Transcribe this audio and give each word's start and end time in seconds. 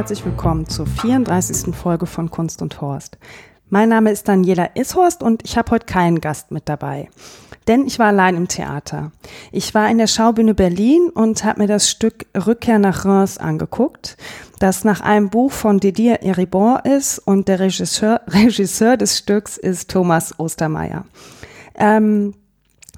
Herzlich 0.00 0.24
willkommen 0.24 0.66
zur 0.66 0.86
34. 0.86 1.76
Folge 1.76 2.06
von 2.06 2.30
Kunst 2.30 2.62
und 2.62 2.80
Horst. 2.80 3.18
Mein 3.68 3.90
Name 3.90 4.10
ist 4.10 4.26
Daniela 4.26 4.70
Ishorst 4.74 5.22
und 5.22 5.44
ich 5.44 5.58
habe 5.58 5.72
heute 5.72 5.84
keinen 5.84 6.22
Gast 6.22 6.52
mit 6.52 6.70
dabei. 6.70 7.10
Denn 7.68 7.86
ich 7.86 7.98
war 7.98 8.06
allein 8.06 8.34
im 8.34 8.48
Theater. 8.48 9.12
Ich 9.52 9.74
war 9.74 9.90
in 9.90 9.98
der 9.98 10.06
Schaubühne 10.06 10.54
Berlin 10.54 11.10
und 11.12 11.44
habe 11.44 11.60
mir 11.60 11.66
das 11.66 11.90
Stück 11.90 12.24
Rückkehr 12.34 12.78
nach 12.78 13.04
Reims 13.04 13.36
angeguckt, 13.36 14.16
das 14.58 14.84
nach 14.84 15.02
einem 15.02 15.28
Buch 15.28 15.52
von 15.52 15.80
Didier 15.80 16.22
Eribon 16.22 16.78
ist 16.78 17.18
und 17.18 17.46
der 17.46 17.60
Regisseur, 17.60 18.22
Regisseur 18.26 18.96
des 18.96 19.18
Stücks 19.18 19.58
ist 19.58 19.90
Thomas 19.90 20.32
Ostermeier. 20.38 21.04
Ähm, 21.74 22.32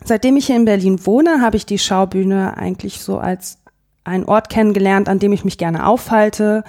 seitdem 0.05 0.37
ich 0.37 0.47
hier 0.47 0.55
in 0.55 0.67
Berlin 0.67 1.05
wohne, 1.05 1.41
habe 1.41 1.57
ich 1.57 1.67
die 1.67 1.81
Schaubühne 1.81 2.57
eigentlich 2.57 3.01
so 3.01 3.19
als 3.19 3.59
einen 4.05 4.25
Ort 4.25 4.49
kennengelernt, 4.49 5.09
an 5.09 5.19
dem 5.19 5.33
ich 5.33 5.45
mich 5.45 5.59
gerne 5.59 5.87
aufhalte. 5.87 6.65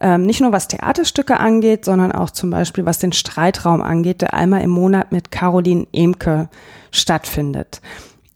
Ähm, 0.00 0.22
nicht 0.22 0.40
nur 0.40 0.52
was 0.52 0.68
Theaterstücke 0.68 1.38
angeht, 1.38 1.84
sondern 1.84 2.12
auch 2.12 2.30
zum 2.30 2.50
Beispiel 2.50 2.86
was 2.86 2.98
den 2.98 3.12
Streitraum 3.12 3.82
angeht, 3.82 4.22
der 4.22 4.34
einmal 4.34 4.62
im 4.62 4.70
Monat 4.70 5.12
mit 5.12 5.30
Caroline 5.30 5.86
Emke 5.92 6.48
stattfindet. 6.90 7.80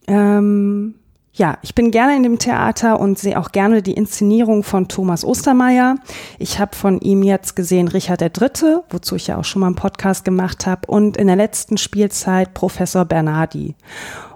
Ähm, 0.07 0.95
ja, 1.37 1.57
ich 1.63 1.75
bin 1.75 1.91
gerne 1.91 2.15
in 2.15 2.23
dem 2.23 2.39
Theater 2.39 2.97
und 2.99 3.19
sehe 3.19 3.37
auch 3.37 3.51
gerne 3.51 3.81
die 3.81 3.93
Inszenierung 3.93 4.63
von 4.63 4.87
Thomas 4.87 5.25
Ostermeier. 5.25 5.97
Ich 6.39 6.59
habe 6.59 6.73
von 6.75 7.01
ihm 7.01 7.23
jetzt 7.23 7.57
gesehen 7.57 7.89
Richard 7.89 8.21
III., 8.21 8.77
wozu 8.89 9.15
ich 9.15 9.27
ja 9.27 9.37
auch 9.37 9.43
schon 9.43 9.59
mal 9.59 9.67
einen 9.67 9.75
Podcast 9.75 10.23
gemacht 10.23 10.65
habe, 10.65 10.87
und 10.87 11.17
in 11.17 11.27
der 11.27 11.35
letzten 11.35 11.77
Spielzeit 11.77 12.53
Professor 12.53 13.03
Bernardi. 13.03 13.75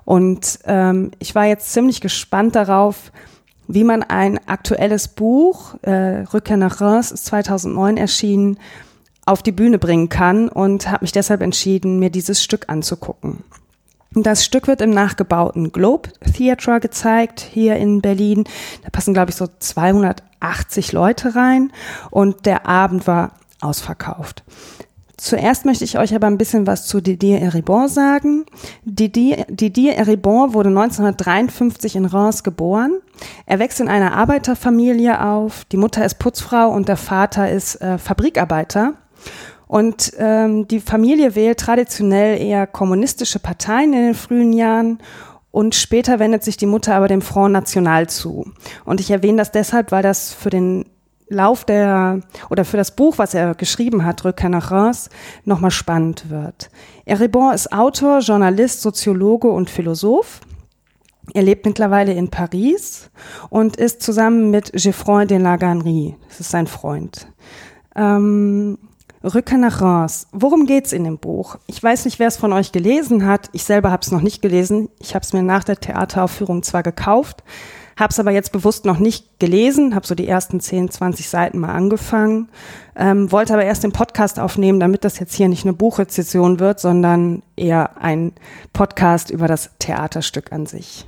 Und 0.03 0.59
ähm, 0.66 1.12
ich 1.19 1.36
war 1.36 1.45
jetzt 1.45 1.72
ziemlich 1.72 2.02
gespannt 2.02 2.56
darauf, 2.56 3.14
wie 3.70 3.84
man 3.84 4.02
ein 4.02 4.39
aktuelles 4.48 5.08
Buch, 5.08 5.75
äh, 5.84 6.23
Rückkehr 6.34 6.58
nach 6.58 6.81
Reims, 6.81 7.12
ist 7.12 7.28
2009 7.28 7.98
erschienen, 7.98 8.58
auf 9.28 9.44
die 9.44 9.52
Bühne 9.52 9.78
bringen 9.78 10.09
kann 10.09 10.50
und 10.50 10.89
habe 10.89 11.03
mich 11.03 11.12
deshalb 11.12 11.42
entschieden, 11.42 12.00
mir 12.00 12.09
dieses 12.09 12.44
Stück 12.44 12.67
anzugucken. 12.67 13.44
Das 14.14 14.44
Stück 14.44 14.66
wird 14.66 14.81
im 14.81 14.90
nachgebauten 14.90 15.72
Globe 15.72 16.09
Theatre 16.36 16.80
gezeigt, 16.80 17.42
hier 17.42 17.75
in 17.75 18.02
Berlin. 18.02 18.45
Da 18.84 18.90
passen, 18.90 19.14
glaube 19.14 19.30
ich, 19.30 19.36
so 19.36 19.45
280 19.59 20.92
Leute 20.92 21.36
rein 21.36 21.72
und 22.09 22.47
der 22.47 22.66
Abend 22.66 23.06
war 23.06 23.34
ausverkauft. 23.62 24.44
Zuerst 25.20 25.66
möchte 25.66 25.84
ich 25.84 26.00
euch 26.00 26.16
aber 26.16 26.28
ein 26.28 26.38
bisschen 26.38 26.66
was 26.66 26.86
zu 26.86 27.02
Didier 27.02 27.42
Eribon 27.42 27.89
sagen. 27.89 28.45
Didier, 28.86 29.45
Didier 29.50 29.95
Eribon 29.95 30.53
wurde 30.53 30.70
1953 30.70 31.98
in 31.98 32.06
Reims 32.06 32.44
geboren. 32.44 33.02
Er 33.45 33.59
wächst 33.59 33.81
in 33.81 33.90
einer 33.90 34.14
Arbeiterfamilie 34.14 35.22
auf. 35.22 35.66
Die 35.66 35.78
Mutter 35.78 36.06
ist 36.06 36.20
Putzfrau 36.20 36.70
und 36.70 36.88
der 36.88 36.95
Vater 36.95 37.52
ist 37.52 37.81
äh, 37.81 37.97
Fabrikarbeiter. 37.97 38.94
Und 39.67 40.14
ähm, 40.17 40.70
die 40.70 40.80
Familie 40.80 41.36
wählt 41.36 41.59
traditionell 41.59 42.42
eher 42.42 42.66
kommunistische 42.66 43.40
Parteien 43.40 43.92
in 43.92 44.06
den 44.06 44.16
frühen 44.16 44.53
Jahren 44.53 45.00
und 45.52 45.75
später 45.75 46.19
wendet 46.19 46.46
sich 46.46 46.56
die 46.56 46.66
Mutter 46.66 46.96
aber 46.96 47.09
dem 47.09 47.22
Front 47.22 47.51
National 47.51 48.07
zu. 48.07 48.50
Und 48.86 49.01
ich 49.01 49.12
erwähne 49.12 49.40
das 49.40 49.51
deshalb, 49.51 49.91
weil 49.91 50.01
das 50.01 50.31
für 50.31 50.50
den 50.50 50.86
Lauf 51.29 51.63
der 51.63 52.22
oder 52.50 52.66
für 52.66 52.78
das 52.78 52.95
Buch, 52.95 53.17
was 53.17 53.34
er 53.34 53.56
geschrieben 53.56 54.06
hat, 54.06 54.25
Rückkehr 54.25 54.50
nach 54.50 54.72
Reims, 54.72 55.09
nochmal 55.45 55.72
spannend 55.72 56.29
wird. 56.29 56.69
Eribon 57.06 57.53
ist 57.53 57.72
Autor, 57.72 58.19
Journalist, 58.19 58.81
Soziologe 58.81 59.47
und 59.50 59.69
Philosoph. 59.69 60.41
Er 61.34 61.44
lebt 61.44 61.66
mittlerweile 61.66 62.13
in 62.13 62.29
Paris 62.29 63.12
und 63.50 63.78
ist 63.78 64.01
zusammen 64.01 64.50
mit 64.50 64.72
Geoffroy 64.73 65.28
de 65.28 65.38
la 65.38 65.57
Gannerie, 65.57 66.16
das 66.28 66.39
ist 66.39 66.50
sein 66.50 66.66
Freund. 66.66 67.28
Ähm, 67.95 68.79
Rückkehr 69.23 69.57
nach 69.57 69.81
Reims. 69.81 70.28
Worum 70.31 70.66
geht's 70.66 70.94
in 70.94 71.03
dem 71.03 71.18
Buch? 71.18 71.57
Ich 71.68 71.84
weiß 71.84 72.06
nicht, 72.06 72.19
wer 72.19 72.28
es 72.28 72.38
von 72.38 72.53
euch 72.53 72.72
gelesen 72.72 73.25
hat. 73.25 73.50
Ich 73.51 73.66
selber 73.66 73.91
habe 73.91 74.01
es 74.01 74.12
noch 74.12 74.22
nicht 74.22 74.41
gelesen. 74.41 74.89
Ich 75.00 75.13
habe 75.13 75.23
es 75.23 75.34
mir 75.34 75.44
nach 75.44 75.66
der 75.66 75.75
Theateraufführung 75.75 76.63
zwar 76.63 76.84
gekauft, 76.84 77.44
habe 78.00 78.12
es 78.12 78.20
aber 78.20 78.32
jetzt 78.32 78.54
bewusst 78.54 78.86
noch 78.86 78.98
nicht 78.98 79.40
gelesen, 79.40 79.94
habe 79.94 80.08
so 80.08 80.16
die 80.16 80.28
ersten 80.28 80.62
10, 80.62 80.90
20 80.90 81.28
Seiten 81.28 81.60
mal 81.60 81.74
angefangen, 81.74 82.48
ähm, 82.96 83.30
wollte 83.32 83.54
aber 83.54 83.66
erst 83.66 83.84
den 83.84 83.92
Podcast 83.92 84.40
aufnehmen, 84.40 84.80
damit 84.80 85.04
das 85.04 85.20
jetzt 85.20 85.36
hier 85.36 85.50
nicht 85.50 85.66
eine 85.66 85.74
Buchrezession 85.74 86.60
wird, 86.60 86.80
sondern 86.80 87.44
eher 87.58 88.02
ein 88.02 88.32
Podcast 88.72 89.30
über 89.30 89.48
das 89.48 89.72
Theaterstück 89.80 90.54
an 90.54 90.66
sich. 90.66 91.06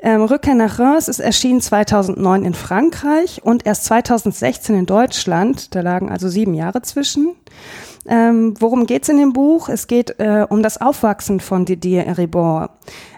Ähm, 0.00 0.22
Rückkehr 0.22 0.54
nach 0.54 0.78
Reims 0.78 1.08
ist 1.08 1.20
erschienen 1.20 1.62
2009 1.62 2.44
in 2.44 2.52
Frankreich 2.52 3.40
und 3.42 3.64
erst 3.64 3.86
2016 3.86 4.76
in 4.76 4.84
Deutschland. 4.84 5.74
Da 5.74 5.80
lagen 5.80 6.10
also 6.10 6.28
sieben 6.28 6.52
Jahre 6.52 6.82
zwischen. 6.82 7.34
Ähm, 8.06 8.54
worum 8.60 8.86
geht's 8.86 9.08
in 9.08 9.16
dem 9.16 9.32
Buch? 9.32 9.70
Es 9.70 9.86
geht 9.86 10.20
äh, 10.20 10.46
um 10.48 10.62
das 10.62 10.78
Aufwachsen 10.78 11.40
von 11.40 11.64
Didier 11.64 12.04
Eribon 12.04 12.68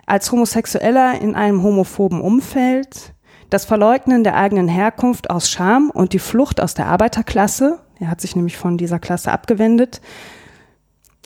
als 0.08 0.32
Homosexueller 0.32 1.20
in 1.20 1.34
einem 1.34 1.62
homophoben 1.62 2.20
Umfeld, 2.20 3.14
das 3.50 3.64
Verleugnen 3.64 4.24
der 4.24 4.36
eigenen 4.36 4.68
Herkunft 4.68 5.30
aus 5.30 5.50
Scham 5.50 5.90
und 5.90 6.12
die 6.12 6.18
Flucht 6.18 6.60
aus 6.60 6.74
der 6.74 6.86
Arbeiterklasse, 6.86 7.78
er 8.00 8.08
hat 8.08 8.20
sich 8.20 8.36
nämlich 8.36 8.56
von 8.56 8.78
dieser 8.78 8.98
Klasse 8.98 9.32
abgewendet, 9.32 10.00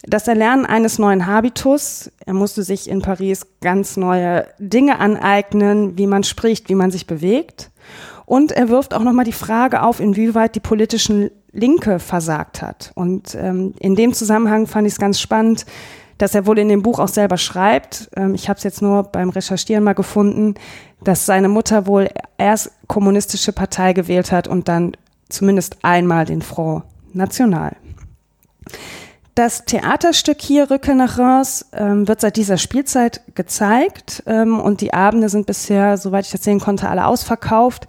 das 0.04 0.26
Erlernen 0.26 0.66
eines 0.66 0.98
neuen 0.98 1.26
Habitus, 1.26 2.10
er 2.26 2.34
musste 2.34 2.64
sich 2.64 2.90
in 2.90 3.02
Paris 3.02 3.46
ganz 3.60 3.96
neue 3.96 4.48
Dinge 4.58 4.98
aneignen, 4.98 5.96
wie 5.96 6.08
man 6.08 6.24
spricht, 6.24 6.68
wie 6.68 6.74
man 6.74 6.90
sich 6.90 7.06
bewegt. 7.06 7.70
Und 8.26 8.50
er 8.50 8.68
wirft 8.68 8.94
auch 8.94 9.02
nochmal 9.02 9.24
die 9.24 9.32
Frage 9.32 9.82
auf, 9.82 10.00
inwieweit 10.00 10.54
die 10.56 10.60
politischen 10.60 11.30
Linke 11.52 11.98
versagt 11.98 12.62
hat. 12.62 12.90
Und 12.94 13.36
ähm, 13.36 13.74
in 13.78 13.94
dem 13.94 14.12
Zusammenhang 14.12 14.66
fand 14.66 14.86
ich 14.86 14.94
es 14.94 14.98
ganz 14.98 15.20
spannend, 15.20 15.66
dass 16.18 16.34
er 16.34 16.46
wohl 16.46 16.58
in 16.58 16.68
dem 16.68 16.82
Buch 16.82 16.98
auch 16.98 17.08
selber 17.08 17.38
schreibt, 17.38 18.10
ähm, 18.16 18.34
ich 18.34 18.48
habe 18.48 18.58
es 18.58 18.64
jetzt 18.64 18.82
nur 18.82 19.04
beim 19.04 19.30
Recherchieren 19.30 19.84
mal 19.84 19.94
gefunden, 19.94 20.54
dass 21.02 21.26
seine 21.26 21.48
Mutter 21.48 21.86
wohl 21.86 22.08
erst 22.38 22.72
kommunistische 22.86 23.52
Partei 23.52 23.92
gewählt 23.92 24.32
hat 24.32 24.48
und 24.48 24.68
dann 24.68 24.92
zumindest 25.28 25.78
einmal 25.82 26.24
den 26.24 26.42
Front 26.42 26.84
National. 27.12 27.76
Das 29.34 29.64
Theaterstück 29.64 30.42
hier, 30.42 30.70
Rücke 30.70 30.94
nach 30.94 31.18
Reims, 31.18 31.66
ähm, 31.72 32.06
wird 32.06 32.20
seit 32.20 32.36
dieser 32.36 32.58
Spielzeit 32.58 33.22
gezeigt 33.34 34.22
ähm, 34.26 34.60
und 34.60 34.82
die 34.82 34.92
Abende 34.92 35.30
sind 35.30 35.46
bisher, 35.46 35.96
soweit 35.96 36.26
ich 36.26 36.32
das 36.32 36.44
sehen 36.44 36.60
konnte, 36.60 36.90
alle 36.90 37.06
ausverkauft. 37.06 37.86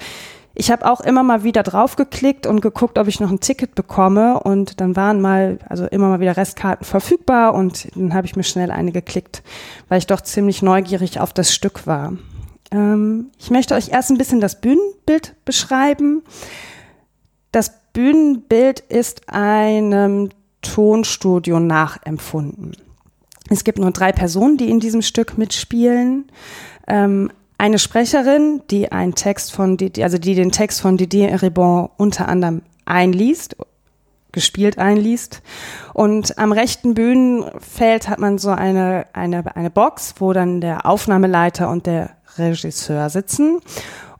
Ich 0.56 0.70
habe 0.70 0.90
auch 0.90 1.02
immer 1.02 1.24
mal 1.24 1.44
wieder 1.44 1.64
draufgeklickt 1.64 2.46
und 2.46 2.62
geguckt, 2.62 3.00
ob 3.00 3.08
ich 3.08 3.20
noch 3.20 3.32
ein 3.32 3.40
Ticket 3.40 3.74
bekomme. 3.74 4.40
Und 4.40 4.80
dann 4.82 4.96
waren 4.96 5.20
mal, 5.20 5.58
also 5.68 5.86
immer 5.86 6.10
mal 6.10 6.20
wieder 6.20 6.38
Restkarten 6.38 6.86
verfügbar 6.86 7.56
und 7.56 7.88
dann 7.96 8.14
habe 8.14 8.28
ich 8.28 8.36
mir 8.36 8.44
schnell 8.44 8.70
eine 8.70 8.92
geklickt, 8.92 9.42
weil 9.90 9.98
ich 9.98 10.08
doch 10.08 10.22
ziemlich 10.22 10.62
neugierig 10.62 11.20
auf 11.20 11.34
das 11.34 11.54
Stück 11.54 11.88
war. 11.88 12.14
Ähm, 12.72 13.32
ich 13.40 13.50
möchte 13.50 13.74
euch 13.74 13.90
erst 13.90 14.12
ein 14.12 14.18
bisschen 14.18 14.42
das 14.42 14.62
Bühnenbild 14.62 15.36
beschreiben. 15.44 16.22
Das 17.52 17.74
Bühnenbild 17.94 18.80
ist 18.80 19.30
einem 19.30 20.30
Tonstudio 20.62 21.60
nachempfunden. 21.60 22.78
Es 23.50 23.64
gibt 23.64 23.80
nur 23.80 23.92
drei 23.92 24.12
Personen, 24.12 24.58
die 24.58 24.70
in 24.70 24.80
diesem 24.80 25.02
Stück 25.02 25.38
mitspielen. 25.38 26.26
Ähm, 26.88 27.32
eine 27.64 27.80
Sprecherin, 27.80 28.62
die 28.70 28.92
einen 28.92 29.16
Text 29.16 29.54
von, 29.54 29.78
also 30.02 30.18
die 30.18 30.36
den 30.36 30.52
Text 30.52 30.82
von 30.82 30.98
Didier 30.98 31.30
Eribon 31.30 31.88
unter 31.96 32.28
anderem 32.28 32.62
einliest, 32.84 33.56
gespielt 34.34 34.80
einliest. 34.80 35.42
Und 35.94 36.38
am 36.38 36.52
rechten 36.52 36.94
Bühnenfeld 36.94 38.10
hat 38.10 38.20
man 38.20 38.38
so 38.38 38.50
eine, 38.50 39.06
eine, 39.14 39.56
eine 39.56 39.70
Box, 39.70 40.16
wo 40.18 40.34
dann 40.34 40.60
der 40.60 40.86
Aufnahmeleiter 40.86 41.70
und 41.70 41.86
der 41.86 42.10
Regisseur 42.38 43.10
sitzen. 43.10 43.62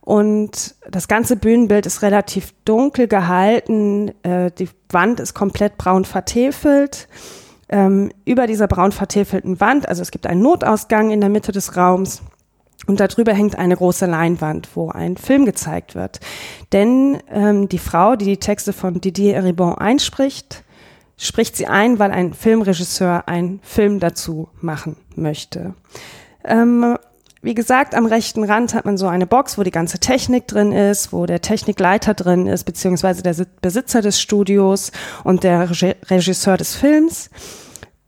Und 0.00 0.74
das 0.90 1.06
ganze 1.06 1.36
Bühnenbild 1.36 1.84
ist 1.84 2.00
relativ 2.00 2.54
dunkel 2.64 3.08
gehalten. 3.08 4.12
Äh, 4.22 4.52
die 4.52 4.70
Wand 4.88 5.20
ist 5.20 5.34
komplett 5.34 5.76
braun 5.76 6.06
vertefelt. 6.06 7.08
Ähm, 7.68 8.10
über 8.24 8.46
dieser 8.46 8.68
braun 8.68 8.92
vertäfelten 8.92 9.60
Wand, 9.60 9.86
also 9.86 10.00
es 10.00 10.10
gibt 10.10 10.26
einen 10.26 10.40
Notausgang 10.40 11.10
in 11.10 11.20
der 11.20 11.30
Mitte 11.30 11.52
des 11.52 11.76
Raums, 11.76 12.22
Und 12.86 13.00
darüber 13.00 13.32
hängt 13.32 13.58
eine 13.58 13.76
große 13.76 14.06
Leinwand, 14.06 14.68
wo 14.74 14.90
ein 14.90 15.16
Film 15.16 15.46
gezeigt 15.46 15.94
wird. 15.94 16.20
Denn 16.72 17.18
ähm, 17.30 17.68
die 17.68 17.78
Frau, 17.78 18.16
die 18.16 18.26
die 18.26 18.36
Texte 18.36 18.72
von 18.72 19.00
Didier 19.00 19.36
Eribon 19.36 19.74
einspricht, 19.74 20.64
spricht 21.16 21.56
sie 21.56 21.66
ein, 21.66 21.98
weil 21.98 22.10
ein 22.10 22.34
Filmregisseur 22.34 23.28
einen 23.28 23.60
Film 23.62 24.00
dazu 24.00 24.48
machen 24.60 24.96
möchte. 25.16 25.74
Ähm, 26.44 26.98
wie 27.44 27.54
gesagt, 27.54 27.94
am 27.94 28.06
rechten 28.06 28.42
Rand 28.42 28.72
hat 28.72 28.86
man 28.86 28.96
so 28.96 29.06
eine 29.06 29.26
Box, 29.26 29.58
wo 29.58 29.62
die 29.62 29.70
ganze 29.70 29.98
Technik 29.98 30.48
drin 30.48 30.72
ist, 30.72 31.12
wo 31.12 31.26
der 31.26 31.42
Technikleiter 31.42 32.14
drin 32.14 32.46
ist, 32.46 32.64
beziehungsweise 32.64 33.22
der 33.22 33.34
Besitzer 33.60 34.00
des 34.00 34.18
Studios 34.18 34.92
und 35.24 35.44
der 35.44 35.68
Regisseur 35.70 36.56
des 36.56 36.74
Films. 36.74 37.28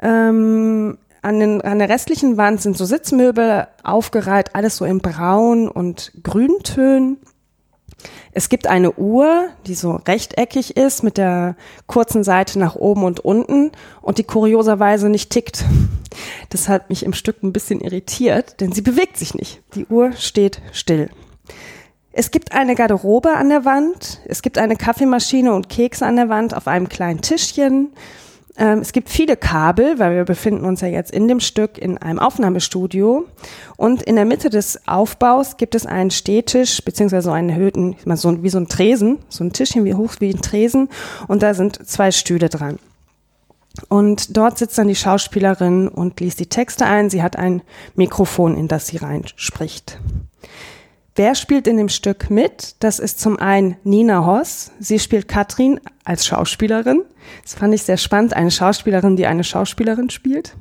Ähm, 0.00 0.96
an, 1.26 1.40
den, 1.40 1.60
an 1.60 1.80
der 1.80 1.88
restlichen 1.88 2.36
Wand 2.36 2.62
sind 2.62 2.78
so 2.78 2.84
Sitzmöbel 2.84 3.66
aufgereiht, 3.82 4.54
alles 4.54 4.76
so 4.76 4.84
in 4.84 5.00
Braun 5.00 5.68
und 5.68 6.12
Grüntönen. 6.22 7.18
Es 8.30 8.48
gibt 8.48 8.68
eine 8.68 8.92
Uhr, 8.92 9.48
die 9.66 9.74
so 9.74 9.92
rechteckig 10.06 10.76
ist 10.76 11.02
mit 11.02 11.18
der 11.18 11.56
kurzen 11.86 12.22
Seite 12.22 12.58
nach 12.60 12.76
oben 12.76 13.02
und 13.02 13.20
unten 13.20 13.72
und 14.02 14.18
die 14.18 14.24
kurioserweise 14.24 15.08
nicht 15.08 15.30
tickt. 15.30 15.64
Das 16.50 16.68
hat 16.68 16.88
mich 16.90 17.04
im 17.04 17.12
Stück 17.12 17.42
ein 17.42 17.52
bisschen 17.52 17.80
irritiert, 17.80 18.60
denn 18.60 18.72
sie 18.72 18.82
bewegt 18.82 19.16
sich 19.16 19.34
nicht. 19.34 19.62
Die 19.74 19.86
Uhr 19.86 20.12
steht 20.12 20.62
still. 20.72 21.10
Es 22.12 22.30
gibt 22.30 22.52
eine 22.52 22.74
Garderobe 22.76 23.34
an 23.34 23.48
der 23.48 23.64
Wand, 23.64 24.20
es 24.26 24.42
gibt 24.42 24.58
eine 24.58 24.76
Kaffeemaschine 24.76 25.52
und 25.52 25.68
Kekse 25.68 26.06
an 26.06 26.16
der 26.16 26.28
Wand 26.28 26.56
auf 26.56 26.68
einem 26.68 26.88
kleinen 26.88 27.20
Tischchen. 27.20 27.92
Ähm, 28.58 28.78
es 28.78 28.92
gibt 28.92 29.08
viele 29.10 29.36
Kabel, 29.36 29.98
weil 29.98 30.16
wir 30.16 30.24
befinden 30.24 30.64
uns 30.64 30.80
ja 30.80 30.88
jetzt 30.88 31.10
in 31.10 31.28
dem 31.28 31.40
Stück 31.40 31.78
in 31.78 31.98
einem 31.98 32.18
Aufnahmestudio. 32.18 33.26
Und 33.76 34.02
in 34.02 34.16
der 34.16 34.24
Mitte 34.24 34.50
des 34.50 34.86
Aufbaus 34.88 35.56
gibt 35.56 35.74
es 35.74 35.86
einen 35.86 36.10
Stehtisch, 36.10 36.82
beziehungsweise 36.82 37.32
einen 37.32 37.50
erhöhten, 37.50 37.96
so, 38.14 38.42
wie 38.42 38.48
so 38.48 38.58
ein 38.58 38.68
Tresen, 38.68 39.18
so 39.28 39.44
ein 39.44 39.52
Tischchen 39.52 39.84
wie 39.84 39.94
hoch 39.94 40.14
wie 40.20 40.30
ein 40.30 40.40
Tresen. 40.40 40.88
Und 41.28 41.42
da 41.42 41.54
sind 41.54 41.86
zwei 41.86 42.10
Stühle 42.10 42.48
dran. 42.48 42.78
Und 43.88 44.36
dort 44.36 44.56
sitzt 44.56 44.78
dann 44.78 44.88
die 44.88 44.94
Schauspielerin 44.94 45.88
und 45.88 46.18
liest 46.20 46.40
die 46.40 46.46
Texte 46.46 46.86
ein. 46.86 47.10
Sie 47.10 47.22
hat 47.22 47.36
ein 47.36 47.62
Mikrofon, 47.94 48.56
in 48.56 48.68
das 48.68 48.86
sie 48.86 48.96
reinspricht. 48.96 49.98
Wer 51.18 51.34
spielt 51.34 51.66
in 51.66 51.78
dem 51.78 51.88
Stück 51.88 52.28
mit? 52.28 52.76
Das 52.80 52.98
ist 52.98 53.20
zum 53.20 53.38
einen 53.38 53.78
Nina 53.84 54.26
Hoss. 54.26 54.72
Sie 54.78 54.98
spielt 54.98 55.28
Katrin 55.28 55.80
als 56.04 56.26
Schauspielerin. 56.26 57.04
Das 57.42 57.54
fand 57.54 57.72
ich 57.72 57.84
sehr 57.84 57.96
spannend. 57.96 58.34
Eine 58.34 58.50
Schauspielerin, 58.50 59.16
die 59.16 59.26
eine 59.26 59.42
Schauspielerin 59.42 60.10
spielt. 60.10 60.54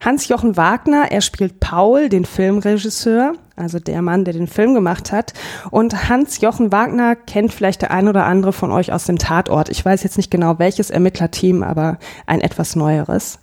Hans-Jochen 0.00 0.56
Wagner, 0.56 1.10
er 1.10 1.20
spielt 1.22 1.58
Paul, 1.58 2.08
den 2.08 2.24
Filmregisseur, 2.24 3.32
also 3.56 3.80
der 3.80 4.00
Mann, 4.00 4.24
der 4.24 4.34
den 4.34 4.46
Film 4.46 4.74
gemacht 4.74 5.10
hat. 5.10 5.32
Und 5.72 6.08
Hans-Jochen 6.08 6.70
Wagner 6.70 7.16
kennt 7.16 7.52
vielleicht 7.52 7.82
der 7.82 7.90
ein 7.90 8.06
oder 8.06 8.26
andere 8.26 8.52
von 8.52 8.70
euch 8.70 8.92
aus 8.92 9.06
dem 9.06 9.18
Tatort. 9.18 9.70
Ich 9.70 9.84
weiß 9.84 10.04
jetzt 10.04 10.18
nicht 10.18 10.30
genau 10.30 10.60
welches 10.60 10.90
Ermittlerteam, 10.90 11.64
aber 11.64 11.98
ein 12.26 12.42
etwas 12.42 12.76
neueres. 12.76 13.40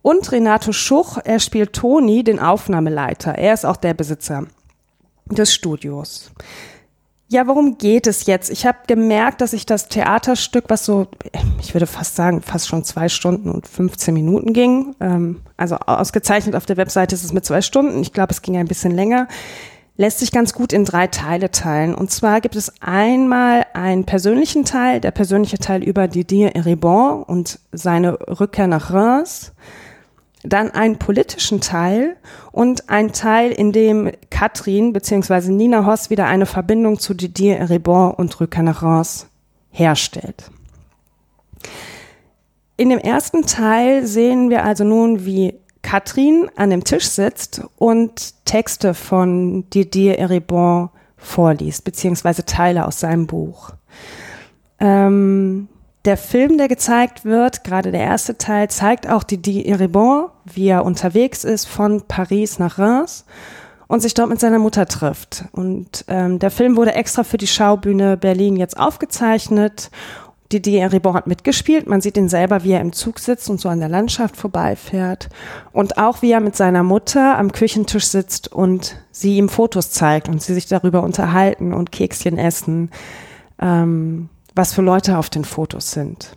Und 0.00 0.32
Renato 0.32 0.72
Schuch, 0.72 1.18
er 1.22 1.40
spielt 1.40 1.74
Toni, 1.74 2.24
den 2.24 2.38
Aufnahmeleiter. 2.38 3.32
Er 3.34 3.52
ist 3.52 3.66
auch 3.66 3.76
der 3.76 3.92
Besitzer 3.92 4.46
des 5.30 5.52
Studios. 5.52 6.30
Ja, 7.30 7.46
worum 7.46 7.76
geht 7.76 8.06
es 8.06 8.24
jetzt? 8.24 8.48
Ich 8.48 8.64
habe 8.64 8.78
gemerkt, 8.86 9.42
dass 9.42 9.52
ich 9.52 9.66
das 9.66 9.88
Theaterstück, 9.88 10.64
was 10.68 10.86
so, 10.86 11.08
ich 11.60 11.74
würde 11.74 11.86
fast 11.86 12.16
sagen, 12.16 12.40
fast 12.40 12.68
schon 12.68 12.84
zwei 12.84 13.10
Stunden 13.10 13.50
und 13.50 13.68
15 13.68 14.14
Minuten 14.14 14.54
ging, 14.54 14.96
ähm, 15.00 15.42
also 15.58 15.76
ausgezeichnet 15.76 16.56
auf 16.56 16.64
der 16.64 16.78
Webseite 16.78 17.14
ist 17.14 17.24
es 17.24 17.34
mit 17.34 17.44
zwei 17.44 17.60
Stunden, 17.60 18.00
ich 18.00 18.14
glaube, 18.14 18.32
es 18.32 18.40
ging 18.40 18.56
ein 18.56 18.66
bisschen 18.66 18.92
länger, 18.92 19.28
lässt 19.98 20.20
sich 20.20 20.32
ganz 20.32 20.54
gut 20.54 20.72
in 20.72 20.86
drei 20.86 21.06
Teile 21.06 21.50
teilen. 21.50 21.94
Und 21.94 22.10
zwar 22.10 22.40
gibt 22.40 22.56
es 22.56 22.72
einmal 22.80 23.66
einen 23.74 24.04
persönlichen 24.04 24.64
Teil, 24.64 25.00
der 25.00 25.10
persönliche 25.10 25.58
Teil 25.58 25.82
über 25.82 26.08
Didier 26.08 26.56
Eribon 26.56 27.24
und 27.24 27.58
seine 27.72 28.18
Rückkehr 28.40 28.68
nach 28.68 28.90
Reims 28.90 29.52
dann 30.42 30.70
einen 30.70 30.98
politischen 30.98 31.60
Teil 31.60 32.16
und 32.52 32.88
ein 32.88 33.12
Teil, 33.12 33.50
in 33.50 33.72
dem 33.72 34.12
Katrin 34.30 34.92
bzw. 34.92 35.50
Nina 35.50 35.84
Hoss 35.84 36.10
wieder 36.10 36.26
eine 36.26 36.46
Verbindung 36.46 36.98
zu 36.98 37.14
Didier 37.14 37.58
Eribon 37.58 38.12
und 38.12 38.40
Reims 38.40 39.26
herstellt. 39.70 40.50
In 42.76 42.90
dem 42.90 42.98
ersten 42.98 43.44
Teil 43.46 44.06
sehen 44.06 44.50
wir 44.50 44.64
also 44.64 44.84
nun, 44.84 45.24
wie 45.24 45.54
Katrin 45.82 46.48
an 46.54 46.70
dem 46.70 46.84
Tisch 46.84 47.06
sitzt 47.06 47.62
und 47.76 48.44
Texte 48.44 48.94
von 48.94 49.68
Didier 49.70 50.18
Eribon 50.18 50.90
vorliest, 51.16 51.84
beziehungsweise 51.84 52.44
Teile 52.44 52.86
aus 52.86 53.00
seinem 53.00 53.26
Buch. 53.26 53.72
Ähm, 54.78 55.68
der 56.08 56.16
Film, 56.16 56.56
der 56.56 56.68
gezeigt 56.68 57.26
wird, 57.26 57.64
gerade 57.64 57.92
der 57.92 58.00
erste 58.00 58.38
Teil, 58.38 58.70
zeigt 58.70 59.06
auch 59.06 59.22
Didier 59.22 59.66
Eribon, 59.66 60.28
wie 60.46 60.68
er 60.68 60.86
unterwegs 60.86 61.44
ist 61.44 61.66
von 61.66 62.00
Paris 62.08 62.58
nach 62.58 62.78
Reims 62.78 63.26
und 63.88 64.00
sich 64.00 64.14
dort 64.14 64.30
mit 64.30 64.40
seiner 64.40 64.58
Mutter 64.58 64.86
trifft. 64.86 65.44
Und 65.52 66.06
ähm, 66.08 66.38
der 66.38 66.50
Film 66.50 66.78
wurde 66.78 66.94
extra 66.94 67.24
für 67.24 67.36
die 67.36 67.46
Schaubühne 67.46 68.16
Berlin 68.16 68.56
jetzt 68.56 68.78
aufgezeichnet. 68.78 69.90
Didier 70.50 70.80
Eribon 70.80 71.12
hat 71.12 71.26
mitgespielt. 71.26 71.86
Man 71.86 72.00
sieht 72.00 72.16
ihn 72.16 72.30
selber, 72.30 72.64
wie 72.64 72.72
er 72.72 72.80
im 72.80 72.94
Zug 72.94 73.18
sitzt 73.18 73.50
und 73.50 73.60
so 73.60 73.68
an 73.68 73.80
der 73.80 73.90
Landschaft 73.90 74.38
vorbeifährt. 74.38 75.28
Und 75.72 75.98
auch, 75.98 76.22
wie 76.22 76.32
er 76.32 76.40
mit 76.40 76.56
seiner 76.56 76.84
Mutter 76.84 77.36
am 77.36 77.52
Küchentisch 77.52 78.06
sitzt 78.06 78.50
und 78.50 78.96
sie 79.10 79.36
ihm 79.36 79.50
Fotos 79.50 79.90
zeigt 79.90 80.30
und 80.30 80.40
sie 80.40 80.54
sich 80.54 80.64
darüber 80.68 81.02
unterhalten 81.02 81.74
und 81.74 81.92
Kekschen 81.92 82.38
essen. 82.38 82.90
Ähm, 83.60 84.30
was 84.54 84.72
für 84.72 84.82
Leute 84.82 85.18
auf 85.18 85.30
den 85.30 85.44
Fotos 85.44 85.92
sind. 85.92 86.36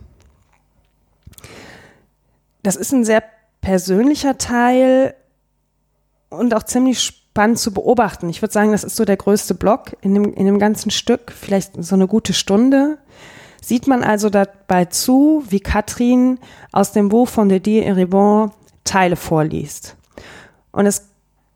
Das 2.64 2.76
ist 2.76 2.92
ein 2.92 3.04
sehr 3.04 3.24
persönlicher 3.62 4.38
Teil 4.38 5.16
und 6.30 6.54
auch 6.54 6.64
ziemlich 6.64 7.02
spannend 7.02 7.60
zu 7.60 7.74
beobachten. 7.74 8.30
Ich 8.30 8.42
würde 8.42 8.54
sagen, 8.54 8.72
das 8.72 8.84
ist 8.84 8.96
so 8.96 9.06
der 9.06 9.18
größte 9.18 9.54
Block 9.54 9.96
in 10.02 10.14
dem, 10.14 10.34
in 10.34 10.46
dem 10.46 10.60
ganzen 10.60 10.92
Stück, 10.92 11.32
vielleicht 11.32 11.82
so 11.82 11.96
eine 11.96 12.08
gute 12.08 12.34
Stunde. 12.34 12.98
Sieht 13.62 13.88
man 13.88 14.04
also 14.04 14.30
dabei 14.30 14.86
zu, 14.86 15.44
wie 15.48 15.60
Katrin 15.60 16.40
aus 16.72 16.92
dem 16.92 17.10
Buch 17.10 17.28
von 17.28 17.48
Didier 17.48 17.86
Eribon 17.86 18.52
Teile 18.84 19.16
vorliest. 19.16 19.96
Und 20.72 20.86
das 20.86 21.08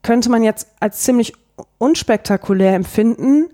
könnte 0.03 0.29
man 0.29 0.43
jetzt 0.43 0.67
als 0.79 0.99
ziemlich 0.99 1.33
unspektakulär 1.77 2.75
empfinden, 2.75 3.49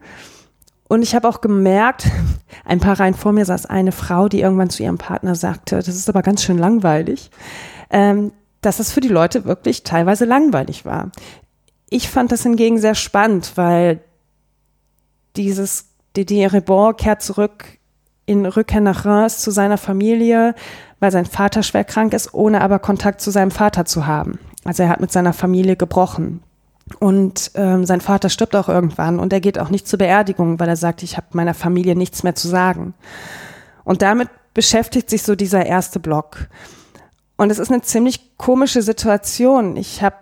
und 0.92 1.04
ich 1.04 1.16
habe 1.16 1.30
auch 1.30 1.40
gemerkt, 1.40 2.12
ein 2.66 2.82
paar 2.82 3.00
Reihen 3.00 3.14
vor 3.14 3.32
mir 3.32 3.46
saß 3.46 3.66
eine 3.66 3.94
Frau, 3.94 4.28
die 4.28 4.42
irgendwann 4.42 4.70
zu 4.70 4.84
ihrem 4.84 4.98
Partner 4.98 5.36
sagte, 5.36 5.78
das 5.78 5.88
ist 5.88 6.10
aber 6.10 6.22
ganz 6.22 6.44
schön 6.44 6.58
langweilig, 6.58 7.32
ähm, 7.92 8.34
dass 8.60 8.80
es 8.80 8.92
für 8.92 9.00
die 9.00 9.08
Leute 9.08 9.46
wirklich 9.46 9.84
teilweise 9.84 10.25
langweilig 10.25 10.84
war. 10.84 11.13
Ich 11.89 12.10
fand 12.10 12.34
das 12.34 12.44
hingegen 12.44 12.77
sehr 12.77 12.96
spannend, 12.96 13.54
weil 13.56 14.01
dieses 15.38 15.86
Didier 16.18 16.51
Rebord 16.51 17.00
kehrt 17.00 17.22
zurück 17.22 17.63
in 18.25 18.46
Rückkehr 18.46 18.82
nach 18.82 19.06
Reims 19.06 19.39
zu 19.39 19.50
seiner 19.50 19.77
Familie, 19.77 20.56
weil 21.00 21.12
sein 21.12 21.25
Vater 21.25 21.63
schwer 21.63 21.86
krank 21.86 22.13
ist, 22.13 22.34
ohne 22.34 22.60
aber 22.60 22.80
Kontakt 22.80 23.22
zu 23.22 23.32
seinem 23.32 23.51
Vater 23.51 23.86
zu 23.86 24.08
haben. 24.08 24.39
Also 24.65 24.84
er 24.84 24.89
hat 24.89 25.00
mit 25.00 25.13
seiner 25.13 25.32
Familie 25.32 25.77
gebrochen. 25.77 26.44
Und 27.00 27.51
ähm, 27.55 27.86
sein 27.86 28.01
Vater 28.01 28.29
stirbt 28.29 28.55
auch 28.55 28.69
irgendwann 28.69 29.19
und 29.19 29.33
er 29.33 29.41
geht 29.41 29.60
auch 29.60 29.69
nicht 29.69 29.88
zur 29.88 30.00
Beerdigung, 30.00 30.60
weil 30.60 30.69
er 30.69 30.75
sagt, 30.75 31.03
ich 31.03 31.17
habe 31.17 31.27
meiner 31.33 31.53
Familie 31.53 31.95
nichts 31.95 32.24
mehr 32.24 32.36
zu 32.36 32.48
sagen. 32.48 32.93
Und 33.83 34.01
damit 34.01 34.29
beschäftigt 34.53 35.10
sich 35.10 35.24
so 35.24 35.36
dieser 35.36 35.65
erste 35.65 36.00
Block. 36.00 36.48
Und 37.38 37.50
es 37.51 37.60
ist 37.60 37.71
eine 37.71 37.81
ziemlich 37.81 38.38
komische 38.38 38.81
Situation. 38.81 39.77
Ich 39.77 40.03
habe 40.03 40.17